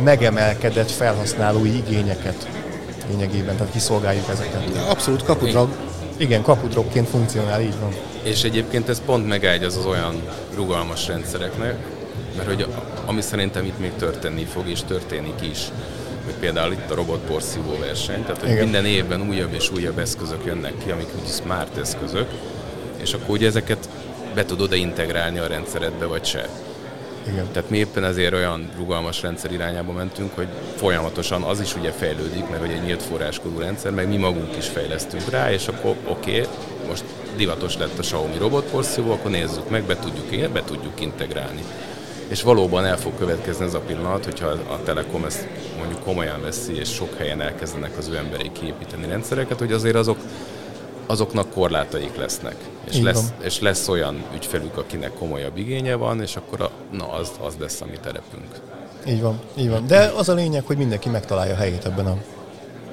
[0.04, 2.48] megemelkedett felhasználói igényeket
[3.10, 4.90] lényegében, tehát kiszolgáljuk ezeket.
[4.90, 5.70] Abszolút kapudrag.
[6.18, 7.94] Igen, kapudrogként funkcionál, így van.
[8.22, 10.22] És egyébként ez pont megágy az, az olyan
[10.56, 11.76] rugalmas rendszereknek,
[12.36, 12.68] mert hogy
[13.06, 15.60] ami szerintem itt még történni fog, és történik is,
[16.26, 18.64] hogy például itt a robotporszívó verseny, tehát hogy Igen.
[18.64, 22.28] minden évben újabb és újabb eszközök jönnek ki, amik úgy smart eszközök,
[23.02, 23.90] és akkor ugye ezeket
[24.34, 26.50] be tudod-e integrálni a rendszeredbe, vagy se.
[27.28, 27.48] Igen.
[27.52, 32.50] Tehát mi éppen ezért olyan rugalmas rendszer irányába mentünk, hogy folyamatosan az is ugye fejlődik,
[32.50, 36.40] meg hogy egy nyílt forráskodó rendszer, meg mi magunk is fejlesztünk rá, és akkor oké,
[36.40, 36.54] okay,
[36.88, 37.04] most
[37.36, 41.64] divatos lett a Xiaomi robotporszívó, akkor nézzük meg, be tudjuk, be tudjuk integrálni.
[42.28, 45.48] És valóban el fog következni ez a pillanat, hogyha a Telekom ezt
[45.78, 50.18] mondjuk komolyan veszi, és sok helyen elkezdenek az ő emberi kiépíteni rendszereket, hogy azért azok
[51.06, 52.56] azoknak korlátaik lesznek.
[52.90, 57.32] És lesz, és lesz olyan ügyfelük, akinek komolyabb igénye van, és akkor a, na, az,
[57.42, 58.48] az lesz a mi terepünk.
[59.08, 59.88] Így van, így van.
[59.88, 62.18] De az a lényeg, hogy mindenki megtalálja a helyét ebben a,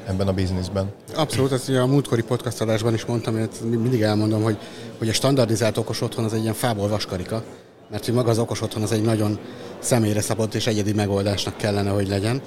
[0.06, 0.92] ebben a bizniszben.
[1.14, 4.56] Abszolút, ezt a múltkori podcast adásban is mondtam, hogy mindig elmondom, hogy,
[4.98, 7.42] hogy a standardizált okos otthon az egy ilyen fából vaskarika,
[7.90, 9.38] mert hogy maga az okos otthon az egy nagyon
[9.78, 12.42] személyre szabott és egyedi megoldásnak kellene, hogy legyen.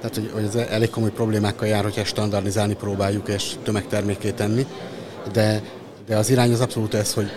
[0.00, 4.66] Tehát, hogy, hogy ez elég komoly problémákkal jár, hogyha standardizálni próbáljuk és tömegterméké tenni
[5.32, 5.62] de,
[6.06, 7.30] de az irány az abszolút ez, hogy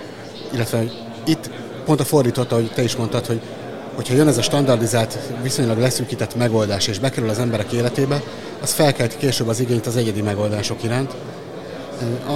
[0.54, 0.84] illetve
[1.26, 1.50] itt
[1.86, 3.42] pont a fordította, hogy te is mondtad, hogy
[3.96, 8.24] hogyha jön ez a standardizált, viszonylag leszűkített megoldás, és bekerül az emberek életébe,
[8.62, 11.16] az felkelt később az igényt az egyedi megoldások iránt,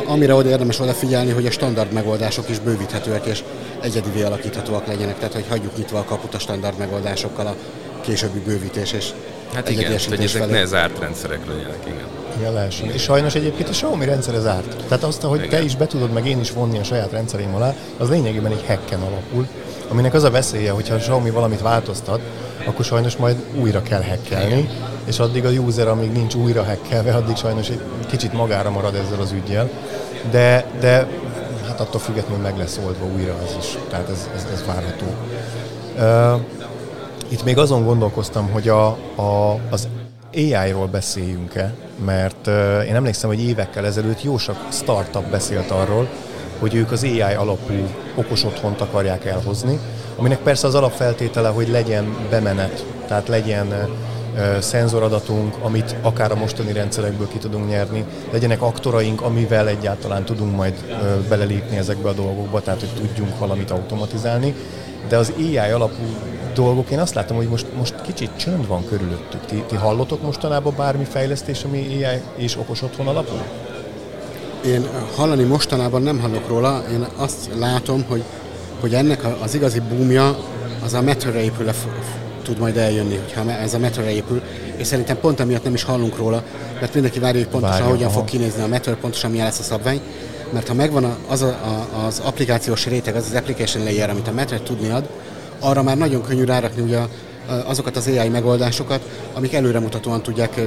[0.06, 3.44] amire oda érdemes odafigyelni, hogy a standard megoldások is bővíthetőek és
[3.82, 7.56] egyedivé alakíthatóak legyenek, tehát hogy hagyjuk nyitva a kaput a standard megoldásokkal a
[8.02, 9.10] későbbi bővítés és
[9.54, 10.52] Hát igen, hogy ezek felé.
[10.52, 12.06] ne zárt rendszerek legyenek, igen.
[12.38, 12.90] Igen, lehessen.
[12.92, 14.76] És sajnos egyébként a Xiaomi rendszer zárt.
[14.88, 15.50] Tehát azt, hogy Igen.
[15.50, 18.64] te is be tudod, meg én is vonni a saját rendszerém alá, az lényegében egy
[18.68, 19.48] hacken alapul,
[19.88, 22.20] aminek az a veszélye, hogyha a Xiaomi valamit változtat,
[22.66, 24.70] akkor sajnos majd újra kell hackelni,
[25.06, 29.20] és addig a user, amíg nincs újra hackelve, addig sajnos egy kicsit magára marad ezzel
[29.20, 29.70] az ügyjel.
[30.32, 31.08] De, de
[31.68, 35.06] hát attól függetlenül meg lesz oldva újra ez is, tehát ez, ez, ez várható.
[35.98, 36.42] Uh,
[37.28, 39.88] itt még azon gondolkoztam, hogy a, a, az
[40.34, 41.74] AI-ról beszéljünk-e,
[42.06, 46.08] mert uh, én emlékszem, hogy évekkel ezelőtt jó sok startup beszélt arról,
[46.60, 47.74] hogy ők az AI alapú
[48.16, 49.80] okos otthont akarják elhozni,
[50.16, 53.90] aminek persze az alapfeltétele, hogy legyen bemenet, tehát legyen
[54.60, 60.74] szenzoradatunk, amit akár a mostani rendszerekből ki tudunk nyerni, legyenek aktoraink, amivel egyáltalán tudunk majd
[61.30, 64.56] belelépni ezekbe a dolgokba, tehát hogy tudjunk valamit automatizálni,
[65.08, 66.04] de az AI alapú
[66.54, 69.46] dolgok, én azt látom, hogy most, most kicsit csönd van körülöttük.
[69.46, 73.42] Ti, ti hallotok mostanában bármi fejlesztés, ami AI és okos otthon alapul?
[74.66, 78.24] Én hallani mostanában nem hallok róla, én azt látom, hogy,
[78.80, 80.38] hogy ennek az igazi boomja
[80.84, 81.68] az a metrőre épül,
[82.42, 84.42] tud majd eljönni, hogyha ez a metrőre épül,
[84.76, 86.44] és szerintem pont emiatt nem is hallunk róla,
[86.80, 88.18] mert mindenki várja, hogy pontosan Várja, hogyan aha.
[88.18, 90.02] fog kinézni a metro, pontosan milyen lesz a szabvány,
[90.54, 94.32] mert ha megvan az, a, a, az applikációs réteg, az az application layer, amit a
[94.32, 95.10] metro tudni ad,
[95.60, 97.00] arra már nagyon könnyű rárakni ugye
[97.66, 99.02] azokat az AI megoldásokat,
[99.34, 100.60] amik előremutatóan tudják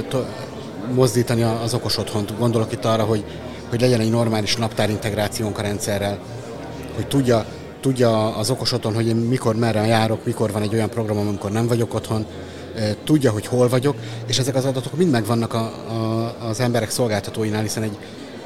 [0.93, 2.37] mozdítani az okos otthont.
[2.37, 3.23] Gondolok itt arra, hogy,
[3.69, 6.19] hogy legyen egy normális naptárintegrációnk a rendszerrel,
[6.95, 7.45] hogy tudja,
[7.85, 11.51] tudja az okos otthon, hogy én mikor, merre járok, mikor van egy olyan programom, amikor
[11.51, 12.25] nem vagyok otthon,
[13.03, 17.61] tudja, hogy hol vagyok, és ezek az adatok mind megvannak a, a, az emberek szolgáltatóinál,
[17.61, 17.97] hiszen egy,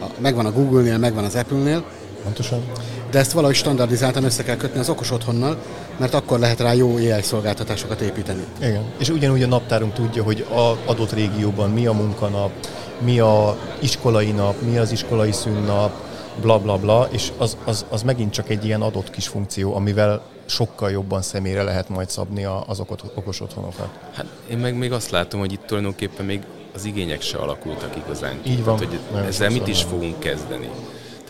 [0.01, 1.83] a, megvan a Google-nél, megvan az Apple-nél,
[2.23, 2.63] Pontosan.
[3.11, 5.57] De ezt valahogy standardizáltan össze kell kötni az okos otthonnal,
[5.97, 8.43] mert akkor lehet rá jó AI szolgáltatásokat építeni.
[8.57, 8.83] Igen.
[8.97, 12.51] És ugyanúgy a naptárunk tudja, hogy a adott régióban mi a munkanap,
[12.99, 16.08] mi a iskolai nap, mi az iskolai szünnap,
[16.39, 20.21] bla bla bla, és az, az, az megint csak egy ilyen adott kis funkció, amivel
[20.45, 22.79] sokkal jobban személyre lehet majd szabni az
[23.15, 23.89] okos otthonokat.
[24.13, 26.41] Hát én meg még azt látom, hogy itt tulajdonképpen még
[26.75, 28.39] az igények se alakultak igazán.
[28.43, 28.77] Így van.
[28.77, 30.69] Tehát, hogy ezzel mit is fogunk kezdeni.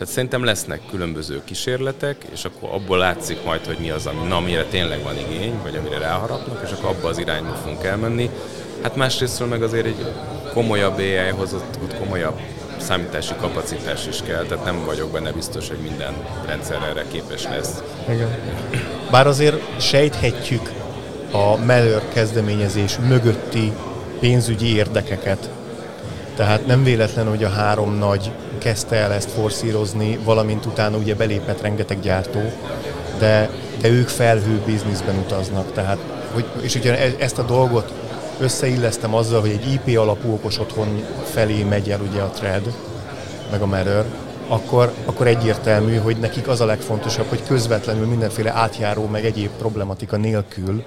[0.00, 4.36] Tehát szerintem lesznek különböző kísérletek, és akkor abból látszik majd, hogy mi az, ami, na,
[4.36, 8.30] amire tényleg van igény, vagy amire ráharapnak, és akkor abba az irányba fogunk elmenni.
[8.82, 10.12] Hát másrésztről meg azért egy
[10.52, 12.40] komolyabb AI-hoz, ott, ott komolyabb
[12.80, 16.14] számítási kapacitás is kell, tehát nem vagyok benne biztos, hogy minden
[16.46, 17.82] rendszer erre képes lesz.
[18.08, 18.28] Igen.
[19.10, 20.72] Bár azért sejthetjük
[21.32, 23.72] a Mellor kezdeményezés mögötti
[24.20, 25.50] pénzügyi érdekeket.
[26.36, 31.60] Tehát nem véletlen, hogy a három nagy kezdte el ezt forszírozni, valamint utána ugye belépett
[31.60, 32.40] rengeteg gyártó,
[33.18, 33.50] de,
[33.80, 35.72] de ők felhő bizniszben utaznak.
[35.72, 35.98] Tehát,
[36.32, 37.92] hogy, és ugye ezt a dolgot
[38.40, 42.74] összeillesztem azzal, hogy egy IP alapú okos otthon felé megy el ugye a thread,
[43.50, 44.04] meg a Mirror,
[44.48, 50.16] akkor, akkor egyértelmű, hogy nekik az a legfontosabb, hogy közvetlenül mindenféle átjáró, meg egyéb problematika
[50.16, 50.84] nélkül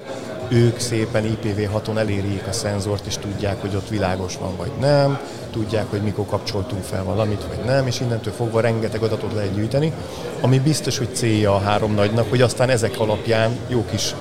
[0.50, 5.20] ők szépen IPv6-on elérjék a szenzort, és tudják, hogy ott világos van, vagy nem,
[5.52, 9.94] tudják, hogy mikor kapcsoltunk fel valamit, vagy nem, és innentől fogva rengeteg adatot lehet gyűjteni,
[10.42, 14.16] ami biztos, hogy célja a három nagynak, hogy aztán ezek alapján jó kis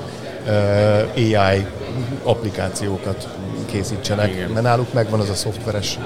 [1.16, 1.66] AI
[2.22, 3.28] applikációkat
[3.66, 4.51] készítsenek, Igen.
[4.51, 5.99] mert náluk megvan az a szoftveres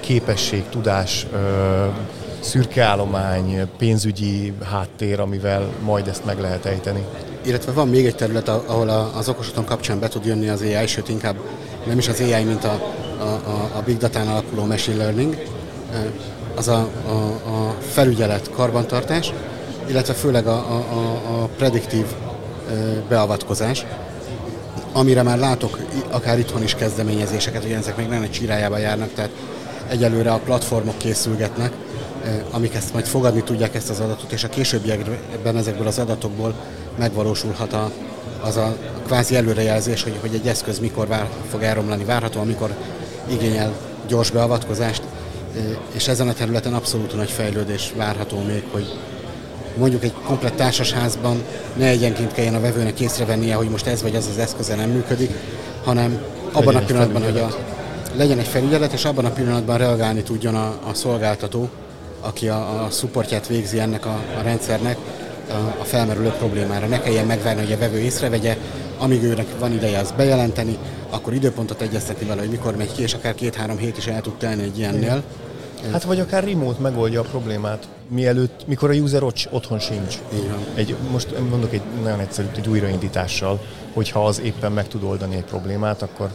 [0.00, 1.38] képesség, tudás, uh,
[2.40, 7.04] szürkeállomány, pénzügyi háttér, amivel majd ezt meg lehet ejteni.
[7.44, 11.08] Illetve van még egy terület, ahol az okosaton kapcsán be tud jönni az AI, sőt
[11.08, 11.36] inkább
[11.86, 12.72] nem is az AI, mint a,
[13.18, 15.36] a, a Big Data-n alapuló Machine Learning,
[16.54, 17.10] az a, a,
[17.50, 19.32] a felügyelet, karbantartás,
[19.86, 22.04] illetve főleg a, a, a prediktív
[23.08, 23.86] beavatkozás,
[24.92, 25.78] amire már látok
[26.10, 29.30] akár itthon is kezdeményezéseket, hogy ezek még nem egy csirájába járnak, tehát
[29.88, 31.72] egyelőre a platformok készülgetnek,
[32.50, 36.54] amik ezt majd fogadni tudják ezt az adatot, és a későbbiekben ezekből az adatokból
[36.98, 37.90] megvalósulhat a,
[38.40, 42.74] az a kvázi előrejelzés, hogy, hogy egy eszköz mikor vár, fog elromlani várható, amikor
[43.30, 43.72] igényel
[44.08, 45.02] gyors beavatkozást,
[45.92, 48.98] és ezen a területen abszolút nagy fejlődés várható még, hogy
[49.76, 51.42] mondjuk egy komplett társasházban
[51.76, 55.30] ne egyenként kelljen a vevőnek észrevennie, hogy most ez vagy az az eszköze nem működik,
[55.84, 57.48] hanem abban a pillanatban, hogy a,
[58.16, 61.68] legyen egy felügyelet, és abban a pillanatban reagálni tudjon a, a szolgáltató,
[62.20, 64.96] aki a, a supportját végzi ennek a, a rendszernek,
[65.48, 66.86] a, a felmerülő problémára.
[66.86, 68.56] Ne kelljen megvárni, hogy a vevő észrevegye,
[68.98, 70.78] amíg őnek van ideje azt bejelenteni,
[71.10, 74.34] akkor időpontot egyeztetni vele, hogy mikor megy ki, és akár két-három hét is el tud
[74.34, 75.22] telni egy ilyennél.
[75.92, 80.18] Hát vagy akár remote megoldja a problémát, mielőtt, mikor a user otthon sincs.
[80.32, 80.58] Igen.
[80.74, 83.60] Egy, most mondok egy nagyon egyszerű, egy újraindítással,
[83.92, 86.30] hogyha az éppen meg tud oldani egy problémát, akkor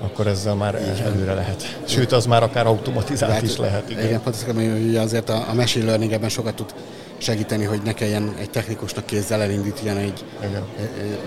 [0.00, 1.06] akkor ezzel már igen.
[1.06, 1.78] előre lehet.
[1.84, 3.90] Sőt, az már akár automatizált lehet, is lehet.
[3.90, 6.74] Igen, igen pontosan, hogy azért a, a machine learning ebben sokat tud
[7.18, 10.62] segíteni, hogy ne kelljen egy technikusnak kézzel elindítani egy Igen.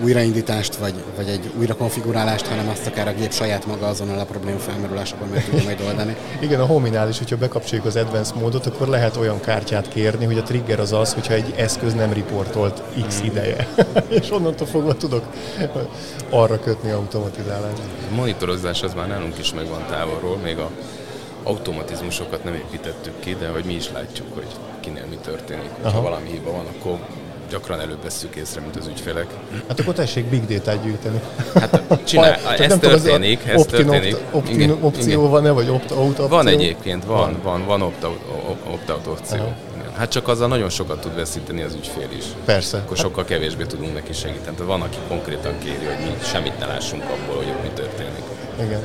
[0.02, 4.58] újraindítást, vagy, vagy egy újrakonfigurálást, hanem azt akár a gép saját maga azonnal a probléma
[4.58, 6.16] felmerülásakor meg tudja majd oldani.
[6.40, 10.38] Igen, a Hominál is, hogyha bekapcsoljuk az Advanced módot, akkor lehet olyan kártyát kérni, hogy
[10.38, 13.26] a trigger az az, hogyha egy eszköz nem riportolt X hmm.
[13.26, 13.68] ideje.
[14.20, 15.24] és onnantól fogva tudok
[16.30, 17.82] arra kötni automatizálást.
[18.10, 20.70] A monitorozás az már nálunk is megvan távolról, még a
[21.48, 24.46] automatizmusokat nem építettük ki, de hogy mi is látjuk, hogy
[24.80, 25.70] kinél mi történik.
[25.82, 25.90] Aha.
[25.90, 26.98] Ha valami hiba van, akkor
[27.50, 29.26] gyakran előbb vesszük észre, mint az ügyfelek.
[29.68, 31.20] Hát akkor tessék big data gyűjteni.
[31.54, 34.16] Hát csinál, ha, ez történik, ez történik.
[34.30, 36.28] Opt, igen, opció van-e, vagy opt-out opció?
[36.28, 38.18] Van egyébként, van, van, van, opt-out,
[38.70, 39.38] opt-out opció.
[39.38, 39.54] Aha.
[39.96, 42.24] Hát csak azzal nagyon sokat tud veszíteni az ügyfél is.
[42.44, 42.76] Persze.
[42.76, 44.56] Akkor hát- sokkal kevésbé tudunk neki segíteni.
[44.56, 48.24] Tehát van, aki konkrétan kéri, hogy mi semmit ne lássunk abból, hogy mi történik.
[48.60, 48.80] Igen.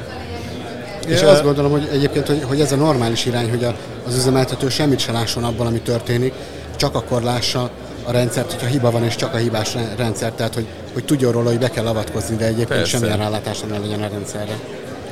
[1.08, 1.30] És ja.
[1.30, 3.76] azt gondolom, hogy egyébként, hogy, hogy ez a normális irány, hogy a,
[4.08, 6.34] az üzemeltető semmit se lásson abban, ami történik,
[6.76, 7.70] csak akkor lássa
[8.04, 11.50] a rendszert, hogyha hiba van, és csak a hibás rendszer, tehát hogy, hogy tudjon róla,
[11.50, 12.86] hogy be kell avatkozni, de egyébként Persze.
[12.98, 14.60] semmilyen rálátása ne legyen a rendszerre.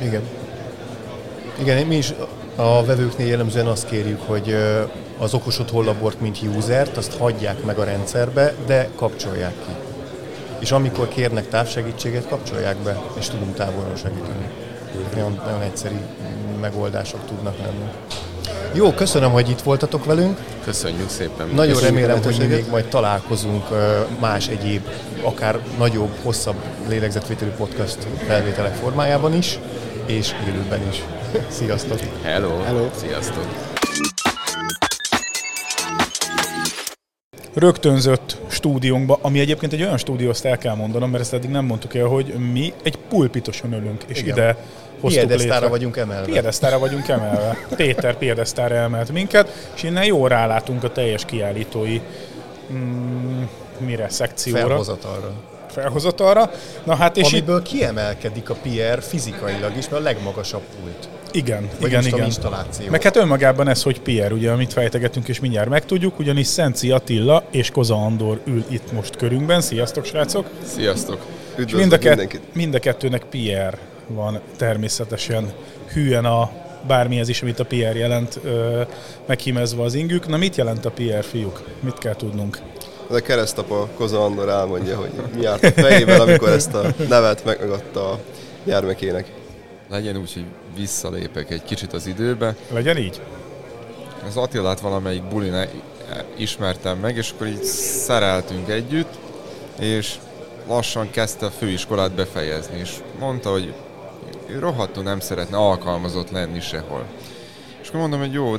[0.02, 0.22] Igen.
[1.60, 2.14] Igen, mi is
[2.56, 4.56] a vevőknél jellemzően azt kérjük, hogy
[5.18, 9.72] az okos otthonlabort, mint usert, azt hagyják meg a rendszerbe, de kapcsolják ki.
[10.60, 14.61] És amikor kérnek távsegítséget, kapcsolják be, és tudunk távolról segíteni
[15.14, 15.96] nagyon, nagyon egyszerű
[16.62, 17.92] megoldások tudnak lenni.
[18.74, 20.39] Jó, köszönöm, hogy itt voltatok velünk.
[20.64, 21.48] Köszönjük szépen.
[21.48, 23.64] Nagyon Köszönjük remélem, hogy mi még majd találkozunk
[24.20, 24.88] más egyéb,
[25.22, 26.56] akár nagyobb, hosszabb
[26.88, 29.60] lélegzetvételű podcast felvételek formájában is,
[30.06, 31.04] és élőben is.
[31.58, 32.00] Sziasztok!
[32.22, 32.62] Hello!
[32.64, 32.88] Hello.
[32.96, 33.46] Sziasztok!
[37.54, 41.66] rögtönzött stúdiónkba, ami egyébként egy olyan stúdió, azt el kell mondanom, mert ezt eddig nem
[41.66, 44.36] mondtuk el, hogy mi egy pulpitoson ülünk, és Igen.
[44.38, 44.58] ide
[45.02, 45.68] hoztuk létre.
[45.68, 46.26] vagyunk emelve.
[46.26, 47.58] Piedesztára vagyunk emelve.
[47.76, 52.02] Péter piedesztára emelt minket, és innen jól rálátunk a teljes kiállítói
[52.74, 53.43] mm,
[53.78, 54.68] mire, szekcióra.
[54.68, 55.34] Felhozatalra.
[55.70, 56.52] Felhozatalra.
[56.84, 57.64] Na hát és Amiből itt...
[57.64, 61.10] kiemelkedik a PR fizikailag is, mert a legmagasabb pult.
[61.32, 62.26] Igen, Vagy igen, igen.
[62.26, 62.89] Installáció.
[62.89, 67.43] Meg hát önmagában ez, hogy PR, ugye, amit fejtegetünk, és mindjárt megtudjuk, ugyanis Szenci Attila
[67.52, 69.62] és Koza Andor ül itt most körünkben.
[69.62, 70.49] Sziasztok, srácok!
[70.64, 71.26] Sziasztok!
[71.58, 73.78] Üdvözlök mind a, kett, mind a kettőnek PR
[74.14, 75.53] van természetesen
[75.93, 76.51] hűen a
[76.88, 78.39] bármihez is, amit a PR jelent,
[79.26, 80.28] meghímezve az ingük.
[80.28, 81.62] Na mit jelent a PR, fiúk?
[81.80, 82.57] Mit kell tudnunk?
[83.09, 87.45] Ez a keresztapa Koza Andor elmondja, hogy mi járt a fejével, amikor ezt a nevet
[87.45, 88.20] megadta a
[88.64, 89.32] gyermekének.
[89.89, 90.45] Legyen úgy, hogy
[90.76, 92.55] visszalépek egy kicsit az időbe.
[92.74, 93.22] Legyen így.
[94.28, 95.68] Az Attilát valamelyik bulin
[96.38, 97.64] ismertem meg, és akkor így
[98.03, 99.14] szereltünk együtt,
[99.80, 100.16] és
[100.68, 103.74] lassan kezdte a főiskolát befejezni, és mondta, hogy
[104.60, 107.06] rohadtul nem szeretne alkalmazott lenni sehol.
[107.82, 108.56] És akkor mondom, hogy jó,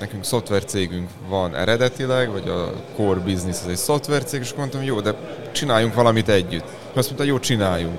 [0.00, 4.58] nekünk szoftver cégünk van eredetileg, vagy a core business az egy szoftver cég, és akkor
[4.58, 5.14] mondtam, jó, de
[5.52, 6.66] csináljunk valamit együtt.
[6.92, 7.98] Azt mondta, jó, csináljunk.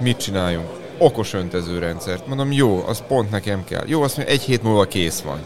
[0.00, 0.68] Mit csináljunk?
[0.98, 2.26] Okos öntezőrendszert.
[2.26, 3.84] Mondom, jó, az pont nekem kell.
[3.86, 5.38] Jó, azt mondja, egy hét múlva kész van.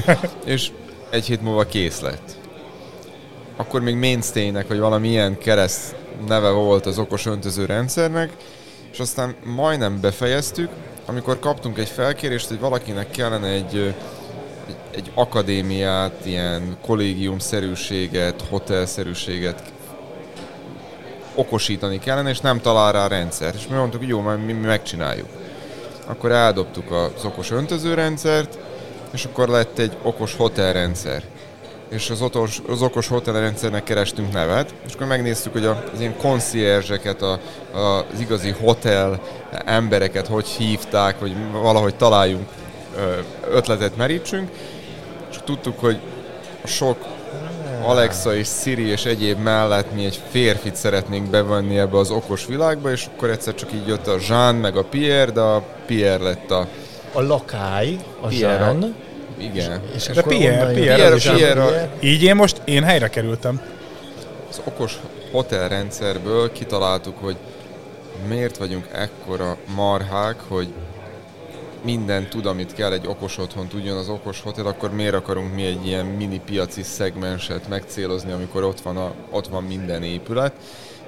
[0.44, 0.70] és
[1.10, 2.36] egy hét múlva kész lett.
[3.56, 5.94] Akkor még mainstay-nek, vagy valami ilyen kereszt
[6.26, 8.32] neve volt az okos öntöző rendszernek,
[8.92, 10.70] és aztán majdnem befejeztük,
[11.06, 13.76] amikor kaptunk egy felkérést, hogy valakinek kellene egy,
[14.66, 19.72] egy, egy akadémiát, ilyen kollégiumszerűséget, hotelszerűséget
[21.34, 23.54] okosítani kellene, és nem talál rá rendszer.
[23.54, 25.28] És mi mondtuk, hogy jó, majd mi, mi megcsináljuk.
[26.06, 28.58] Akkor eldobtuk az okos öntözőrendszert,
[29.12, 31.22] és akkor lett egy okos hotelrendszer
[31.88, 37.22] és az, otos, az okos hotelrendszernek kerestünk nevet, és akkor megnéztük, hogy az ilyen koncierzseket,
[37.22, 37.38] a,
[37.72, 39.20] a, az igazi hotel
[39.64, 42.48] embereket hogy hívták, hogy valahogy találjunk
[43.50, 44.50] ötletet merítsünk,
[45.30, 45.98] és tudtuk, hogy
[46.62, 46.96] a sok
[47.84, 52.90] Alexa és Siri és egyéb mellett mi egy férfit szeretnénk bevenni ebbe az okos világba,
[52.90, 56.50] és akkor egyszer csak így jött a Jean meg a Pierre, de a Pierre lett
[56.50, 56.66] a...
[57.12, 58.64] A lakály, a Pierre.
[58.64, 58.94] Jean,
[59.38, 59.82] igen.
[59.94, 63.60] És De Pierre, Pierre, Pierre, Pierre, Így én most, én helyre kerültem.
[64.48, 64.98] Az okos
[65.30, 67.36] hotelrendszerből kitaláltuk, hogy
[68.28, 70.68] miért vagyunk ekkora marhák, hogy
[71.84, 75.64] minden tud, amit kell egy okos otthon tudjon az okos hotel, akkor miért akarunk mi
[75.64, 80.52] egy ilyen mini piaci szegmenset megcélozni, amikor ott van, a, ott van minden épület,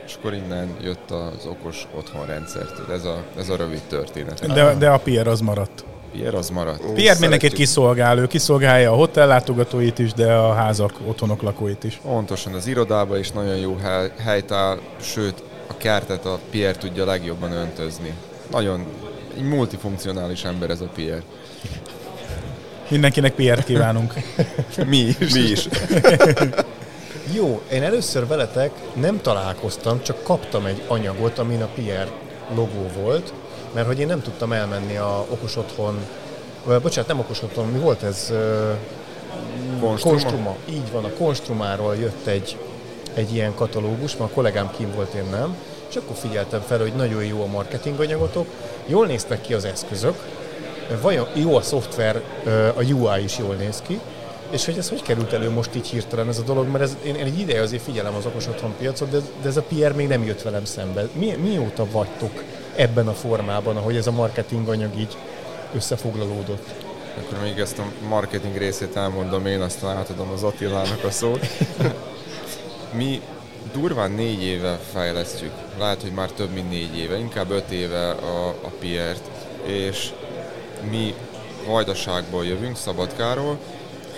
[0.07, 2.93] és akkor innen jött az okos otthonrendszertől.
[2.93, 4.53] Ez a, ez a rövid történet.
[4.53, 5.85] De, de a Pierre az maradt.
[6.13, 6.85] Pierre az maradt.
[6.85, 11.85] Ó, Pierre mindenkit kiszolgál, ő kiszolgálja a hotel látogatóit is, de a házak, otthonok lakóit
[11.85, 12.01] is.
[12.03, 17.05] Pontosan, az irodába is nagyon jó hely, helyt áll, sőt a kertet a Pierre tudja
[17.05, 18.13] legjobban öntözni.
[18.51, 18.87] Nagyon
[19.37, 21.23] egy multifunkcionális ember ez a Pierre.
[22.89, 24.15] Mindenkinek Pierre kívánunk.
[24.87, 25.33] mi is.
[25.33, 25.69] Mi is.
[27.35, 32.11] Jó, én először veletek nem találkoztam, csak kaptam egy anyagot, amin a Pierre
[32.55, 33.33] logó volt,
[33.73, 35.99] mert hogy én nem tudtam elmenni a okos otthon,
[36.65, 38.33] vagy bocsánat, nem okos otthon, mi volt ez?
[39.81, 40.17] Konstruma?
[40.17, 40.57] Konstruma.
[40.71, 42.57] Így van, a Konstrumáról jött egy,
[43.15, 45.57] egy ilyen katalógus, mert a kollégám kim volt, én nem,
[45.89, 48.47] és akkor figyeltem fel, hogy nagyon jó a marketing anyagotok,
[48.87, 50.15] jól néztek ki az eszközök,
[51.01, 52.23] vajon jó a szoftver,
[52.77, 54.01] a UI is jól néz ki,
[54.51, 57.15] és hogy ez hogy került elő most így hirtelen ez a dolog, mert ez, én,
[57.15, 60.09] én egy ideje azért figyelem az okos otthon piacot, de, de ez a PR még
[60.09, 61.09] nem jött velem szembe.
[61.13, 62.43] Mi, mióta vagytok
[62.81, 65.17] ebben a formában, ahogy ez a marketing anyag így
[65.75, 66.69] összefoglalódott.
[67.19, 71.47] Akkor még ezt a marketing részét elmondom én, aztán átadom az Attilának a szót.
[72.99, 73.21] Mi
[73.73, 78.49] durván négy éve fejlesztjük, lehet, hogy már több mint négy éve, inkább öt éve a,
[78.49, 79.31] a PR-t,
[79.67, 80.13] és
[80.91, 81.15] mi
[81.67, 83.59] Vajdaságból jövünk, Szabadkáról,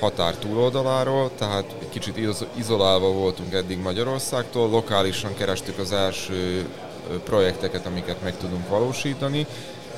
[0.01, 2.19] határ túloldaláról, tehát egy kicsit
[2.55, 6.67] izolálva voltunk eddig Magyarországtól, lokálisan kerestük az első
[7.25, 9.47] projekteket, amiket meg tudunk valósítani,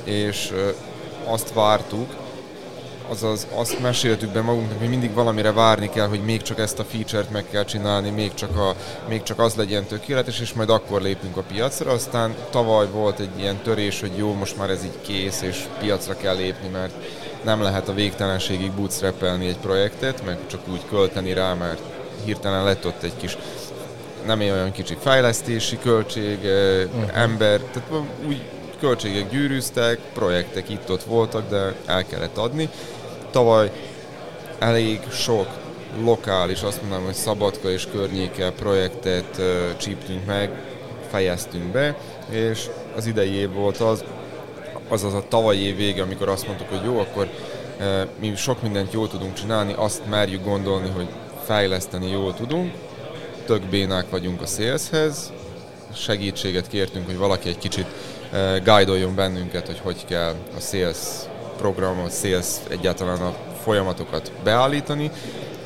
[0.04, 0.52] és
[1.24, 2.14] azt vártuk,
[3.08, 6.84] azaz azt meséltük be magunknak, hogy mindig valamire várni kell, hogy még csak ezt a
[6.84, 8.74] feature-t meg kell csinálni, még csak, a,
[9.08, 11.90] még csak az legyen tökéletes, és majd akkor lépünk a piacra.
[11.90, 16.16] Aztán tavaly volt egy ilyen törés, hogy jó, most már ez így kész, és piacra
[16.16, 16.94] kell lépni, mert
[17.44, 21.80] nem lehet a végtelenségig bootstrapelni egy projektet, meg csak úgy költeni rá, mert
[22.24, 23.36] hirtelen lett ott egy kis
[24.26, 27.18] nem olyan kicsi fejlesztési költség, uh-huh.
[27.18, 27.90] ember, tehát
[28.26, 28.42] úgy
[28.80, 32.68] költségek gyűrűztek, projektek itt-ott voltak, de el kellett adni.
[33.30, 33.70] Tavaly
[34.58, 35.46] elég sok
[36.02, 40.50] lokális, azt mondanám, hogy Szabadka és környéke projektet uh, csíptünk meg,
[41.10, 41.96] fejeztünk be,
[42.30, 42.66] és
[42.96, 44.04] az idei év volt az,
[44.88, 47.28] azaz a tavalyi év vége, amikor azt mondtuk, hogy jó, akkor
[47.78, 47.86] uh,
[48.20, 51.06] mi sok mindent jól tudunk csinálni, azt merjük gondolni, hogy
[51.44, 52.74] fejleszteni jól tudunk,
[53.46, 55.32] tök bénák vagyunk a szélszhez,
[55.94, 57.86] segítséget kértünk, hogy valaki egy kicsit
[58.32, 60.98] uh, guide bennünket, hogy hogy kell a sales
[61.56, 65.10] programot, sales egyáltalán a folyamatokat beállítani,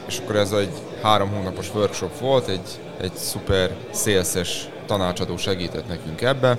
[0.06, 0.72] és akkor ez egy
[1.02, 6.58] három hónapos workshop volt, egy, egy szuper szélszes tanácsadó segített nekünk ebbe.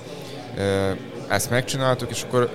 [1.28, 2.50] Ezt megcsináltuk, és akkor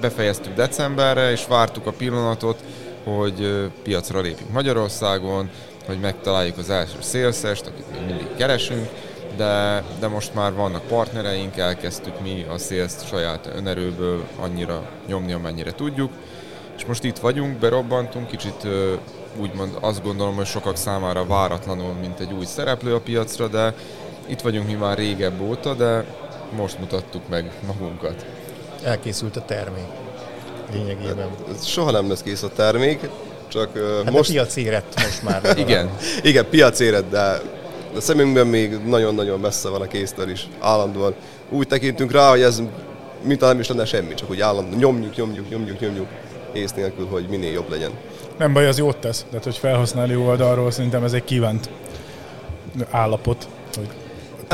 [0.00, 2.58] befejeztük decemberre, és vártuk a pillanatot,
[3.04, 5.50] hogy piacra lépjünk Magyarországon,
[5.86, 8.88] hogy megtaláljuk az első szélszest, akit még mindig keresünk,
[9.36, 15.72] de, de most már vannak partnereink, elkezdtük mi a szélszt saját önerőből annyira nyomni, amennyire
[15.72, 16.12] tudjuk,
[16.76, 18.66] és most itt vagyunk, berobbantunk, kicsit
[19.36, 23.74] úgymond azt gondolom, hogy sokak számára váratlanul, mint egy új szereplő a piacra, de
[24.26, 26.04] itt vagyunk mi már régebb óta, de
[26.56, 28.26] most mutattuk meg magunkat.
[28.82, 29.86] Elkészült a termék
[30.72, 31.28] lényegében.
[31.46, 33.08] Hát, soha nem lesz kész a termék,
[33.52, 33.70] csak
[34.04, 34.30] hát most...
[34.30, 35.58] piac érett most már.
[35.64, 35.90] Igen.
[36.22, 37.40] Igen, piac érett, de
[37.96, 41.14] a szemünkben még nagyon-nagyon messze van a késztől is, állandóan.
[41.50, 42.62] Úgy tekintünk rá, hogy ez
[43.22, 46.06] mint nem is lenne semmi, csak úgy állandóan nyomjuk, nyomjuk, nyomjuk, nyomjuk,
[46.52, 47.90] ész nélkül, hogy minél jobb legyen.
[48.38, 51.68] Nem baj, az jót tesz, de hogy felhasználó oldalról szerintem ez egy kívánt
[52.90, 53.88] állapot, hogy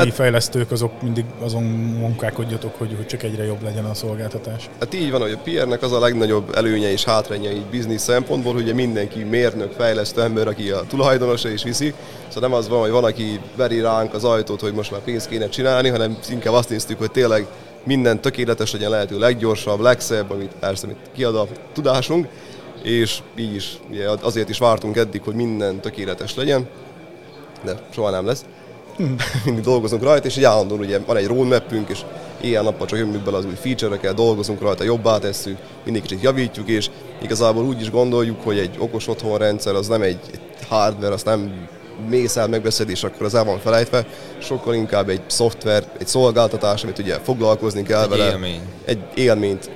[0.01, 4.69] ti hát, fejlesztők azok mindig azon munkálkodjatok, hogy, hogy csak egyre jobb legyen a szolgáltatás.
[4.79, 8.53] Hát így van, hogy a PR-nek az a legnagyobb előnye és hátránya így biznisz szempontból,
[8.53, 11.93] hogy mindenki mérnök, fejlesztő ember, aki a tulajdonosa is viszi.
[12.27, 15.29] Szóval nem az van, hogy van, aki veri ránk az ajtót, hogy most már pénzt
[15.29, 17.47] kéne csinálni, hanem inkább azt néztük, hogy tényleg
[17.83, 22.27] minden tökéletes legyen lehető leggyorsabb, legszebb, amit persze amit kiad a tudásunk,
[22.83, 26.67] és így is, ugye azért is vártunk eddig, hogy minden tökéletes legyen,
[27.63, 28.45] de soha nem lesz.
[29.45, 31.99] mindig dolgozunk rajta, és egy állandóan ugye van egy roadmapünk, és
[32.41, 36.89] éjjel-nappal csak jövünk bele az új feature-eket, dolgozunk rajta, jobbá tesszük, mindig kicsit javítjuk, és
[37.21, 40.39] igazából úgy is gondoljuk, hogy egy okos otthonrendszer az nem egy, egy
[40.69, 41.67] hardware, az nem
[42.09, 44.05] mész el megbeszéd, és akkor az el van felejtve,
[44.37, 48.29] sokkal inkább egy szoftver, egy szolgáltatás, amit ugye foglalkozni kell egy vele.
[48.29, 48.61] Élmény.
[48.85, 49.69] Egy élményt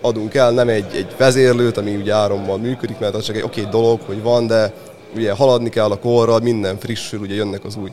[0.00, 3.60] adunk el, nem egy, egy vezérlőt, ami ugye árammal működik, mert az csak egy oké
[3.60, 4.72] okay dolog, hogy van, de
[5.14, 7.90] ugye haladni kell a korral, minden frissül, ugye jönnek az új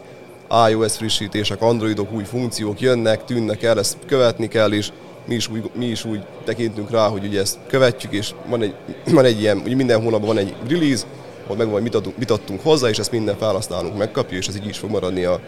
[0.70, 4.92] iOS frissítések, Androidok, új funkciók jönnek, tűnnek el, ezt követni kell, és
[5.26, 8.76] mi is úgy, mi is úgy tekintünk rá, hogy ugye ezt követjük, és van egy,
[9.06, 11.06] van egy ilyen, ugye minden hónapban van egy release,
[11.44, 14.56] ahol meg van, mit, adunk, mit adtunk hozzá, és ezt minden felhasználunk megkapja, és ez
[14.56, 15.40] így is fog maradni a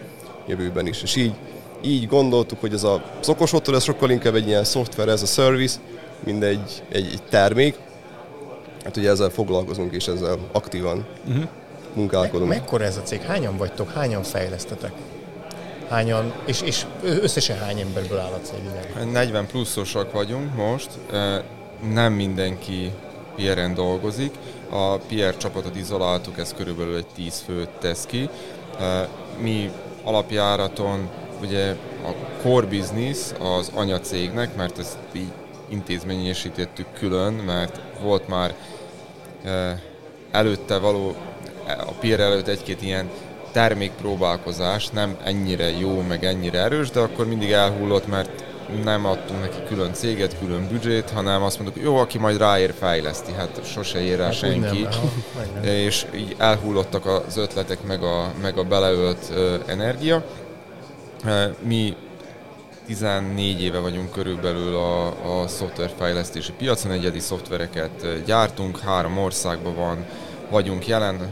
[0.46, 1.02] jövőben is.
[1.02, 1.32] És így,
[1.80, 5.26] így gondoltuk, hogy ez a szokos otthon, ez sokkal inkább egy ilyen szoftver, ez a
[5.26, 5.78] service,
[6.24, 7.74] mint egy, egy, egy termék.
[8.84, 11.48] Hát ugye ezzel foglalkozunk, és ezzel aktívan uh-huh
[11.94, 12.48] munkálkodunk.
[12.48, 13.20] Me- mekkora ez a cég?
[13.20, 13.90] Hányan vagytok?
[13.90, 14.92] Hányan fejlesztetek?
[15.88, 18.58] Hányan, és, és összesen hány emberből áll a cég?
[19.12, 20.90] 40 pluszosak vagyunk most,
[21.92, 22.92] nem mindenki
[23.36, 24.34] PR-en dolgozik.
[24.70, 28.28] A PR csapatot izoláltuk, ez körülbelül egy 10 főt tesz ki.
[29.38, 29.70] Mi
[30.04, 31.08] alapjáraton
[31.40, 31.70] ugye
[32.04, 35.32] a core business az anyacégnek, mert ezt így
[35.68, 38.54] intézményesítettük külön, mert volt már
[40.30, 41.16] előtte való
[41.66, 43.10] a peer előtt egy-két ilyen
[43.52, 48.44] termékpróbálkozás, nem ennyire jó, meg ennyire erős, de akkor mindig elhullott, mert
[48.84, 53.32] nem adtunk neki külön céget, külön büdzsét, hanem azt mondtuk, jó, aki majd ráér, fejleszti,
[53.32, 54.88] hát sose ér rá hát senki.
[55.54, 59.32] Nem, és így elhullottak az ötletek, meg a, meg a beleölt
[59.66, 60.24] energia.
[61.62, 61.96] Mi
[62.86, 70.06] 14 éve vagyunk körülbelül a, a szoftverfejlesztési piacon, egyedi szoftvereket gyártunk, három országban van
[70.52, 71.28] vagyunk jelen,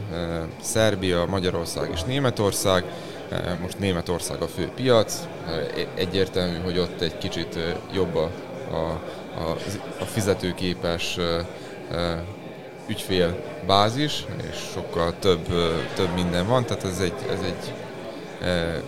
[0.61, 2.83] Szerbia, Magyarország és Németország.
[3.61, 5.27] Most Németország a fő piac,
[5.95, 7.57] egyértelmű, hogy ott egy kicsit
[7.93, 8.29] jobb a,
[8.71, 8.99] a,
[9.41, 9.51] a,
[9.99, 11.17] a fizetőképes
[12.87, 15.47] ügyfélbázis, és sokkal több,
[15.95, 17.73] több minden van, tehát ez egy, ez egy
[18.47, 18.81] e,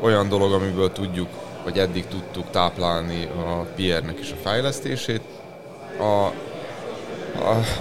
[0.00, 1.28] olyan dolog, amiből tudjuk,
[1.64, 5.22] vagy eddig tudtuk táplálni a PR-nek is a fejlesztését.
[5.98, 6.32] A,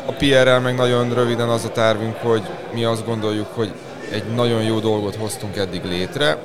[0.05, 2.41] a, PR-rel meg nagyon röviden az a tervünk, hogy
[2.73, 3.71] mi azt gondoljuk, hogy
[4.11, 6.37] egy nagyon jó dolgot hoztunk eddig létre,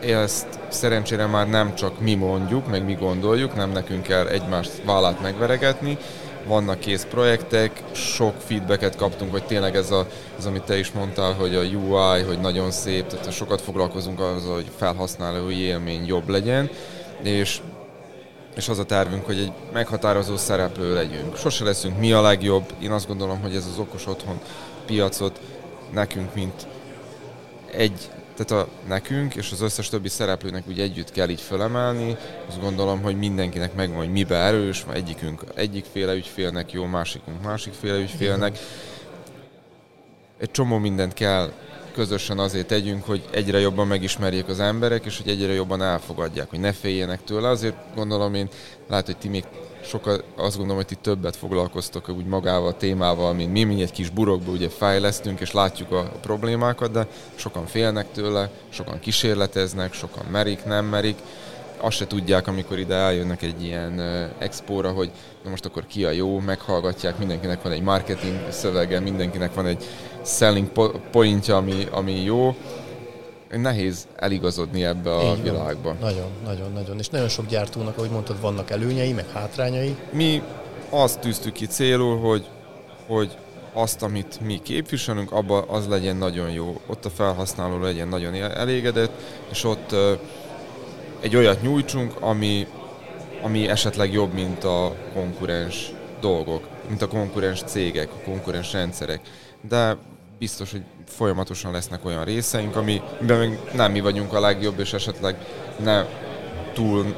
[0.00, 5.20] ezt szerencsére már nem csak mi mondjuk, meg mi gondoljuk, nem nekünk kell egymást vállát
[5.22, 5.98] megveregetni,
[6.46, 10.06] vannak kész projektek, sok feedbacket kaptunk, hogy tényleg ez, a,
[10.38, 14.54] ez amit te is mondtál, hogy a UI, hogy nagyon szép, tehát sokat foglalkozunk azzal,
[14.54, 16.70] hogy felhasználói élmény jobb legyen,
[17.22, 17.60] és
[18.56, 21.36] és az a tervünk, hogy egy meghatározó szereplő legyünk.
[21.36, 24.40] Sose leszünk mi a legjobb, én azt gondolom, hogy ez az okos otthon
[24.86, 25.40] piacot
[25.92, 26.66] nekünk, mint
[27.70, 32.16] egy, tehát a nekünk és az összes többi szereplőnek úgy együtt kell így fölemelni.
[32.48, 38.58] Azt gondolom, hogy mindenkinek megvan, hogy mibe erős, egyikünk egyikféle ügyfélnek jó, másikunk másikféle ügyfélnek.
[40.38, 41.52] Egy csomó mindent kell
[41.92, 46.60] közösen azért tegyünk, hogy egyre jobban megismerjék az emberek, és hogy egyre jobban elfogadják, hogy
[46.60, 47.48] ne féljenek tőle.
[47.48, 48.48] Azért gondolom én,
[48.88, 49.44] lehet, hogy ti még
[49.84, 53.92] sokat, azt gondolom, hogy ti többet foglalkoztok úgy magával a témával, mint mi, mi egy
[53.92, 60.24] kis burokba ugye fejlesztünk, és látjuk a, problémákat, de sokan félnek tőle, sokan kísérleteznek, sokan
[60.30, 61.16] merik, nem merik.
[61.76, 64.00] azt se tudják, amikor ide eljönnek egy ilyen
[64.38, 65.10] expóra, hogy
[65.44, 69.84] na most akkor ki a jó, meghallgatják, mindenkinek van egy marketing szövege, mindenkinek van egy
[70.24, 70.68] selling
[71.10, 72.56] pointja, ami, ami jó.
[73.50, 75.88] Nehéz eligazodni ebbe a Így világba.
[75.88, 75.96] Van.
[76.00, 76.98] Nagyon, nagyon, nagyon.
[76.98, 79.96] És nagyon sok gyártónak, ahogy mondtad, vannak előnyei, meg hátrányai.
[80.10, 80.42] Mi
[80.90, 82.46] azt tűztük ki célul, hogy,
[83.06, 83.36] hogy
[83.72, 86.80] azt, amit mi képviselünk, abba az legyen nagyon jó.
[86.86, 89.12] Ott a felhasználó legyen nagyon elégedett,
[89.50, 89.94] és ott
[91.20, 92.66] egy olyat nyújtsunk, ami,
[93.42, 99.20] ami esetleg jobb, mint a konkurens dolgok, mint a konkurens cégek, a konkurens rendszerek.
[99.68, 99.96] De
[100.38, 105.36] biztos, hogy folyamatosan lesznek olyan részeink, amiben még nem mi vagyunk a legjobb, és esetleg
[105.82, 106.04] ne
[106.72, 107.14] túl,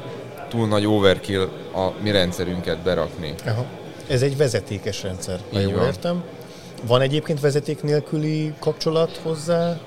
[0.49, 3.33] túl nagy overkill a mi rendszerünket berakni.
[3.45, 3.65] Aha.
[4.07, 6.23] Ez egy vezetékes rendszer, ha jól értem.
[6.87, 9.79] Van egyébként vezeték nélküli kapcsolat hozzá?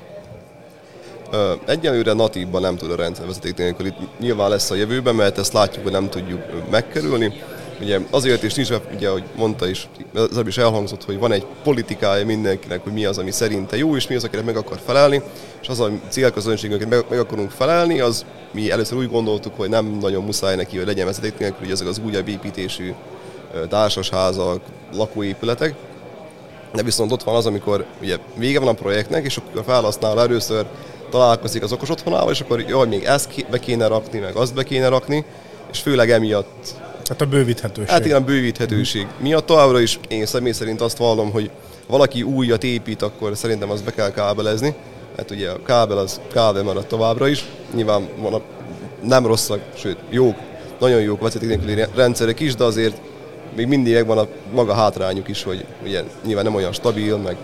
[1.66, 3.87] Egyelőre natívban nem tud a rendszer vezeték nélkül.
[3.87, 7.33] Itt nyilván lesz a jövőben, mert ezt látjuk, hogy nem tudjuk megkerülni.
[7.81, 12.24] Ugye azért is nincs, ugye, ahogy mondta is, az is elhangzott, hogy van egy politikája
[12.24, 15.22] mindenkinek, hogy mi az, ami szerinte jó, és mi az, akire meg akar felelni,
[15.62, 19.99] és az a célközönségünket meg, meg akarunk felelni, az mi először úgy gondoltuk, hogy nem
[20.01, 22.93] nagyon muszáj neki, hogy legyen vezeték nélkül, hogy ezek az újabb építésű
[23.68, 24.61] társasházak,
[24.95, 25.74] lakóépületek,
[26.74, 30.20] de viszont ott van az, amikor ugye vége van a projektnek, és akkor a felhasználó
[30.20, 30.66] először
[31.11, 34.62] találkozik az okos otthonával, és akkor jaj, még ezt be kéne rakni, meg azt be
[34.62, 35.24] kéne rakni,
[35.72, 36.74] és főleg emiatt...
[37.09, 37.90] Hát a bővíthetőség.
[37.90, 39.06] Hát igen, a bővíthetőség.
[39.18, 41.50] Miatt továbbra is én személy szerint azt vallom, hogy
[41.86, 44.74] valaki újat épít, akkor szerintem azt be kell kábelezni.
[45.16, 47.44] Hát ugye a kábel az kábel marad továbbra is.
[47.74, 48.40] Nyilván van a
[49.02, 50.36] nem rosszak, sőt jók,
[50.80, 53.00] nagyon jók vezeték nélküli rendszerek is, de azért
[53.56, 57.36] még mindig megvan a maga hátrányuk is, hogy ugye nyilván nem olyan stabil, meg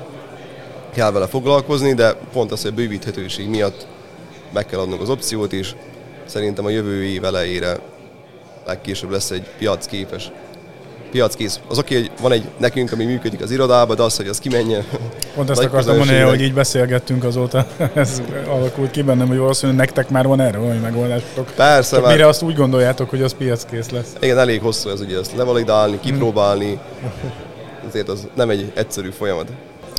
[0.94, 3.86] kell vele foglalkozni, de pont az, hogy a bővíthetőség miatt
[4.52, 5.74] meg kell adnunk az opciót, és
[6.24, 7.78] szerintem a jövő év elejére
[8.66, 10.30] legkésőbb lesz egy piacképes
[11.14, 11.60] piackész.
[11.68, 14.84] Az oké, hogy van egy nekünk, ami működik az irodában, de az, hogy az kimenjen.
[15.34, 20.08] Pont ezt akartam mondani, hogy így beszélgettünk azóta, ez alakult ki bennem, hogy valószínűleg nektek
[20.10, 21.50] már van erre valami megoldásotok.
[21.56, 21.96] Persze.
[21.96, 24.12] Csak mire azt úgy gondoljátok, hogy az piackész lesz.
[24.20, 26.78] Igen, elég hosszú ez ugye, ezt levalidálni, kipróbálni.
[27.88, 29.48] Ezért az nem egy egyszerű folyamat.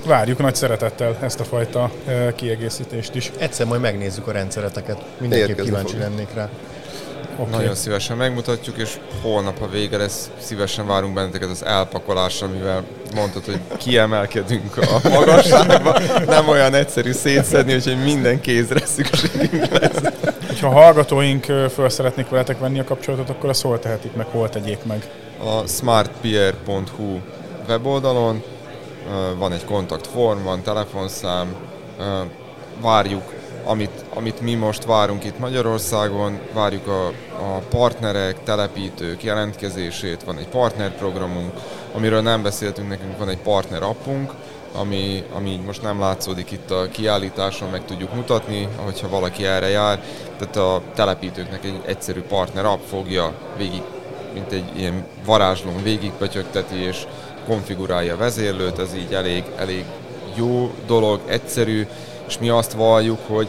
[0.06, 1.92] Várjuk nagy szeretettel ezt a fajta
[2.36, 3.32] kiegészítést is.
[3.38, 5.06] Egyszer majd megnézzük a rendszereteket.
[5.18, 6.02] Mindenképp kíváncsi fog.
[6.02, 6.50] lennék rá.
[7.38, 7.52] Okay.
[7.52, 12.84] Nagyon szívesen megmutatjuk, és holnap a vége lesz, szívesen várunk benneteket az elpakolásra, mivel
[13.16, 16.00] mondtad, hogy kiemelkedünk a magasságba.
[16.26, 20.02] Nem olyan egyszerű szétszedni, hogy minden kézre szükségünk lesz.
[20.62, 21.44] Ha hallgatóink
[21.74, 25.10] föl szeretnék veletek venni a kapcsolatot, akkor azt hol tehetik meg, hol tegyék meg?
[25.40, 27.20] A smartpr.hu
[27.68, 28.44] weboldalon
[29.38, 31.56] van egy kontaktform, van telefonszám,
[32.82, 33.34] várjuk
[33.66, 37.08] amit, amit mi most várunk itt Magyarországon, várjuk a,
[37.40, 41.52] a partnerek, telepítők jelentkezését, van egy partnerprogramunk,
[41.94, 44.34] amiről nem beszéltünk, nekünk van egy partner appunk,
[44.74, 50.04] ami, ami most nem látszódik itt a kiállításon, meg tudjuk mutatni, ahogyha valaki erre jár.
[50.38, 53.82] Tehát a telepítőknek egy egyszerű partner app fogja végig,
[54.34, 57.08] mint egy ilyen varázslón végigpötyögteti és
[57.46, 59.86] konfigurálja a vezérlőt, ez így elég, elég
[60.36, 61.88] jó dolog, egyszerű,
[62.28, 63.48] és mi azt valljuk, hogy,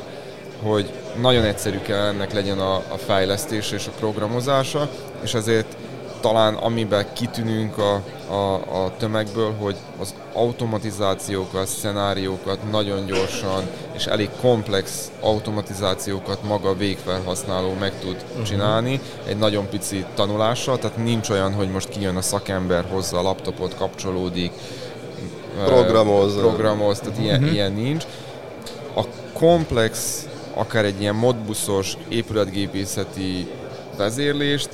[0.62, 4.88] hogy nagyon egyszerű kell ennek legyen a, a fejlesztés és a programozása,
[5.22, 5.76] és ezért
[6.20, 13.64] talán amiben kitűnünk a, a, a tömegből, hogy az automatizációkat, szenáriókat nagyon gyorsan
[13.94, 18.42] és elég komplex automatizációkat maga a végfelhasználó meg tud uh-huh.
[18.44, 23.22] csinálni egy nagyon pici tanulással, tehát nincs olyan, hogy most kijön a szakember, hozza a
[23.22, 24.52] laptopot, kapcsolódik,
[25.64, 27.26] programoz, programoz tehát uh-huh.
[27.26, 27.52] ilyen, mhm.
[27.52, 28.04] ilyen nincs.
[28.94, 29.02] A
[29.32, 33.46] komplex akár egy ilyen modbuszos épületgépészeti
[33.96, 34.68] vezérlést,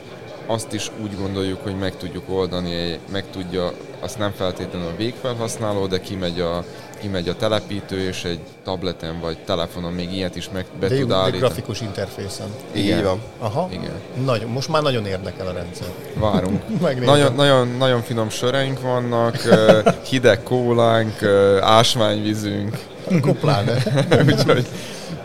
[0.46, 5.86] azt is úgy gondoljuk, hogy meg tudjuk oldani, meg tudja, azt nem feltétlenül a végfelhasználó,
[5.86, 6.64] de kimegy a,
[7.00, 11.12] kimegy a telepítő, és egy tableten vagy telefonon még ilyet is meg be de tud
[11.12, 11.38] állítani.
[11.38, 12.46] grafikus interfészen.
[12.72, 12.98] Igen.
[12.98, 13.20] Így van.
[13.38, 13.68] Aha.
[13.72, 14.00] Igen.
[14.24, 15.86] Nagyon, most már nagyon érdekel a rendszer.
[16.14, 16.62] Várunk.
[17.04, 19.36] nagyon, nagyon, nagyon finom söreink vannak,
[20.02, 21.22] hideg kólánk,
[21.60, 22.78] ásványvízünk.
[23.20, 23.82] Kupláne.
[24.26, 24.66] Úgyhogy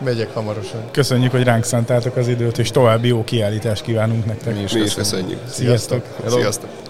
[0.04, 0.80] Megyek hamarosan.
[0.90, 4.54] Köszönjük, hogy ránk szántátok az időt, és további jó kiállítást kívánunk nektek.
[4.54, 5.38] Mi is, Mi is köszönjük.
[5.48, 6.04] Sziasztok.
[6.18, 6.40] Sziasztok.
[6.40, 6.87] Sziasztok.